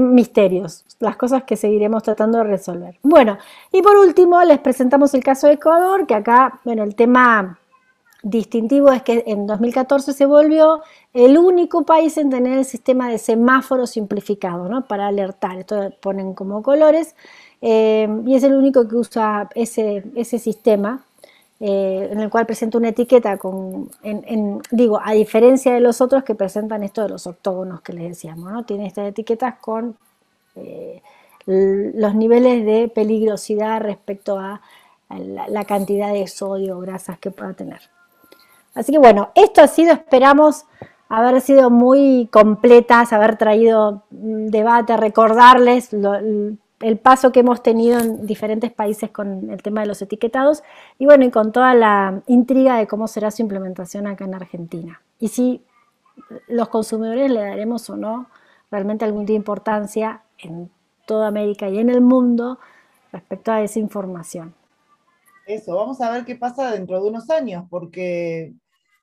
misterios, 0.00 0.84
las 1.00 1.16
cosas 1.16 1.44
que 1.44 1.56
seguiremos 1.56 2.02
tratando 2.02 2.38
de 2.38 2.44
resolver. 2.44 2.98
Bueno, 3.02 3.38
y 3.70 3.82
por 3.82 3.96
último 3.96 4.42
les 4.44 4.58
presentamos 4.58 5.14
el 5.14 5.22
caso 5.22 5.46
de 5.46 5.54
Ecuador, 5.54 6.06
que 6.06 6.14
acá, 6.14 6.60
bueno, 6.64 6.82
el 6.82 6.94
tema 6.94 7.58
distintivo 8.22 8.90
es 8.90 9.02
que 9.02 9.24
en 9.26 9.46
2014 9.46 10.12
se 10.12 10.26
volvió 10.26 10.82
el 11.12 11.36
único 11.36 11.84
país 11.84 12.16
en 12.18 12.30
tener 12.30 12.58
el 12.58 12.64
sistema 12.64 13.08
de 13.08 13.18
semáforo 13.18 13.86
simplificado, 13.86 14.68
¿no? 14.68 14.86
Para 14.86 15.08
alertar, 15.08 15.58
esto 15.58 15.90
ponen 16.00 16.34
como 16.34 16.62
colores, 16.62 17.16
eh, 17.60 18.08
y 18.26 18.34
es 18.34 18.44
el 18.44 18.54
único 18.54 18.86
que 18.86 18.96
usa 18.96 19.48
ese, 19.54 20.04
ese 20.14 20.38
sistema 20.38 21.04
eh, 21.64 22.08
en 22.10 22.18
el 22.18 22.28
cual 22.28 22.44
presenta 22.44 22.76
una 22.76 22.88
etiqueta 22.88 23.38
con, 23.38 23.88
digo, 24.72 25.00
a 25.00 25.12
diferencia 25.12 25.72
de 25.72 25.78
los 25.78 26.00
otros 26.00 26.24
que 26.24 26.34
presentan 26.34 26.82
esto 26.82 27.02
de 27.02 27.08
los 27.08 27.24
octógonos 27.28 27.82
que 27.82 27.92
les 27.92 28.08
decíamos, 28.08 28.50
¿no? 28.50 28.64
Tiene 28.64 28.88
estas 28.88 29.06
etiquetas 29.06 29.60
con 29.60 29.96
eh, 30.56 31.00
los 31.46 32.16
niveles 32.16 32.66
de 32.66 32.88
peligrosidad 32.88 33.80
respecto 33.80 34.40
a, 34.40 34.60
la, 35.08 35.64
cantidad 35.64 36.12
de 36.12 36.26
sodio 36.26 36.78
o 36.78 36.80
grasas 36.80 37.20
que 37.20 37.30
pueda 37.30 37.52
tener. 37.52 37.80
Así 38.74 38.90
que 38.90 38.98
bueno, 38.98 39.30
esto 39.36 39.62
ha 39.62 39.68
sido, 39.68 39.92
esperamos 39.92 40.64
haber 41.08 41.40
sido 41.42 41.70
muy 41.70 42.28
completas, 42.32 43.12
haber 43.12 43.36
traído 43.36 44.02
debate, 44.10 44.96
recordarles 44.96 45.92
lo, 45.92 46.18
el 46.82 46.98
paso 46.98 47.32
que 47.32 47.40
hemos 47.40 47.62
tenido 47.62 47.98
en 47.98 48.26
diferentes 48.26 48.72
países 48.72 49.10
con 49.10 49.50
el 49.50 49.62
tema 49.62 49.80
de 49.80 49.86
los 49.86 50.02
etiquetados 50.02 50.62
y 50.98 51.06
bueno, 51.06 51.24
y 51.24 51.30
con 51.30 51.52
toda 51.52 51.74
la 51.74 52.22
intriga 52.26 52.76
de 52.76 52.86
cómo 52.86 53.08
será 53.08 53.30
su 53.30 53.42
implementación 53.42 54.06
acá 54.06 54.24
en 54.24 54.34
Argentina. 54.34 55.00
Y 55.18 55.28
si 55.28 55.62
los 56.48 56.68
consumidores 56.68 57.30
le 57.30 57.40
daremos 57.40 57.88
o 57.88 57.96
no 57.96 58.26
realmente 58.70 59.04
algún 59.04 59.26
de 59.26 59.34
importancia 59.34 60.22
en 60.38 60.70
toda 61.06 61.28
América 61.28 61.68
y 61.68 61.78
en 61.78 61.90
el 61.90 62.00
mundo 62.00 62.58
respecto 63.12 63.52
a 63.52 63.62
esa 63.62 63.78
información. 63.78 64.54
Eso, 65.46 65.76
vamos 65.76 66.00
a 66.00 66.10
ver 66.10 66.24
qué 66.24 66.36
pasa 66.36 66.70
dentro 66.70 67.02
de 67.02 67.08
unos 67.08 67.28
años, 67.30 67.64
porque 67.68 68.54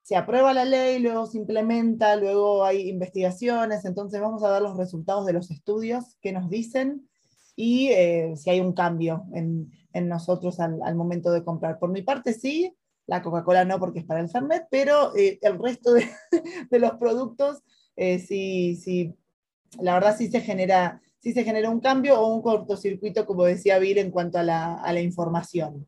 se 0.01 0.15
aprueba 0.15 0.53
la 0.53 0.65
ley, 0.65 0.99
luego 0.99 1.27
se 1.27 1.37
implementa, 1.37 2.15
luego 2.15 2.63
hay 2.63 2.89
investigaciones, 2.89 3.85
entonces 3.85 4.19
vamos 4.19 4.43
a 4.43 4.51
ver 4.51 4.61
los 4.61 4.77
resultados 4.77 5.25
de 5.25 5.33
los 5.33 5.51
estudios 5.51 6.17
que 6.21 6.31
nos 6.31 6.49
dicen 6.49 7.08
y 7.61 7.89
eh, 7.89 8.35
si 8.37 8.49
hay 8.49 8.61
un 8.61 8.71
cambio 8.71 9.25
en, 9.33 9.69
en 9.91 10.07
nosotros 10.07 10.61
al, 10.61 10.79
al, 10.81 10.95
momento 10.95 11.29
de 11.29 11.43
comprar. 11.43 11.77
Por 11.77 11.89
mi 11.89 12.01
parte, 12.01 12.31
sí, 12.31 12.73
la 13.05 13.21
Coca-Cola 13.21 13.65
no 13.65 13.79
porque 13.79 13.99
es 13.99 14.05
para 14.05 14.21
el 14.21 14.29
Fernet, 14.29 14.67
pero 14.71 15.13
eh, 15.17 15.39
el 15.41 15.59
resto 15.59 15.91
de, 15.91 16.07
de 16.71 16.79
los 16.79 16.91
productos, 16.91 17.61
eh, 17.97 18.19
sí, 18.19 18.77
sí, 18.77 19.13
la 19.77 19.93
verdad 19.95 20.15
sí 20.17 20.31
se 20.31 20.39
genera, 20.39 21.01
sí 21.17 21.33
se 21.33 21.43
genera 21.43 21.69
un 21.69 21.81
cambio 21.81 22.21
o 22.21 22.33
un 22.33 22.41
cortocircuito, 22.41 23.25
como 23.25 23.43
decía 23.43 23.77
Bill, 23.77 23.97
en 23.97 24.11
cuanto 24.11 24.39
a 24.39 24.43
la, 24.43 24.75
a 24.75 24.93
la 24.93 25.01
información. 25.01 25.85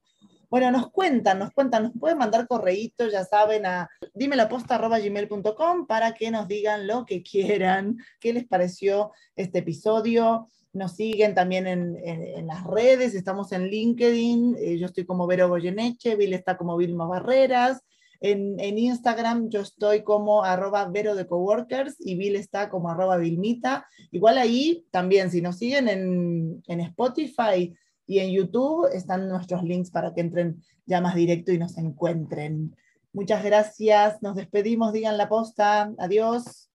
Bueno, 0.49 0.71
nos 0.71 0.91
cuentan, 0.91 1.39
nos 1.39 1.51
cuentan, 1.51 1.83
nos 1.83 1.93
pueden 1.97 2.17
mandar 2.17 2.49
correitos, 2.49 3.13
ya 3.13 3.23
saben, 3.23 3.65
a 3.65 3.89
gmail.com 4.13 5.87
para 5.87 6.13
que 6.15 6.31
nos 6.31 6.49
digan 6.49 6.85
lo 6.85 7.05
que 7.05 7.23
quieran, 7.23 7.95
qué 8.19 8.33
les 8.33 8.45
pareció 8.45 9.13
este 9.37 9.59
episodio, 9.59 10.49
nos 10.73 10.93
siguen 10.93 11.35
también 11.35 11.67
en, 11.67 12.47
las 12.47 12.63
redes, 12.63 13.13
estamos 13.13 13.51
en 13.51 13.67
LinkedIn, 13.67 14.55
eh, 14.59 14.77
yo 14.77 14.85
estoy 14.85 15.05
como 15.05 15.27
Vero 15.27 15.49
Goyeneche, 15.49 16.15
Bill 16.15 16.33
está 16.33 16.57
como 16.57 16.77
Vilma 16.77 17.05
Barreras, 17.05 17.83
en, 18.21 18.77
Instagram 18.77 19.49
yo 19.49 19.61
estoy 19.61 20.03
como 20.03 20.43
arroba 20.43 20.85
Vero 20.85 21.15
de 21.15 21.25
Coworkers 21.25 21.95
y 21.99 22.15
Bill 22.15 22.35
está 22.35 22.69
como 22.69 22.89
arroba 22.89 23.17
Vilmita. 23.17 23.87
Igual 24.11 24.37
ahí 24.37 24.85
también, 24.91 25.31
si 25.31 25.41
nos 25.41 25.57
siguen 25.57 25.89
en, 25.89 26.63
en 26.67 26.79
Spotify 26.81 27.75
y 28.05 28.19
en 28.19 28.31
YouTube, 28.31 28.87
están 28.93 29.27
nuestros 29.27 29.63
links 29.63 29.89
para 29.89 30.13
que 30.13 30.21
entren 30.21 30.61
ya 30.85 31.01
más 31.01 31.15
directo 31.15 31.51
y 31.51 31.57
nos 31.57 31.77
encuentren. 31.77 32.75
Muchas 33.11 33.43
gracias, 33.43 34.21
nos 34.21 34.35
despedimos, 34.35 34.93
digan 34.93 35.17
la 35.17 35.27
posta, 35.27 35.91
adiós. 35.97 36.69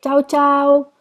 Chao, 0.00 0.22
chao. 0.22 0.92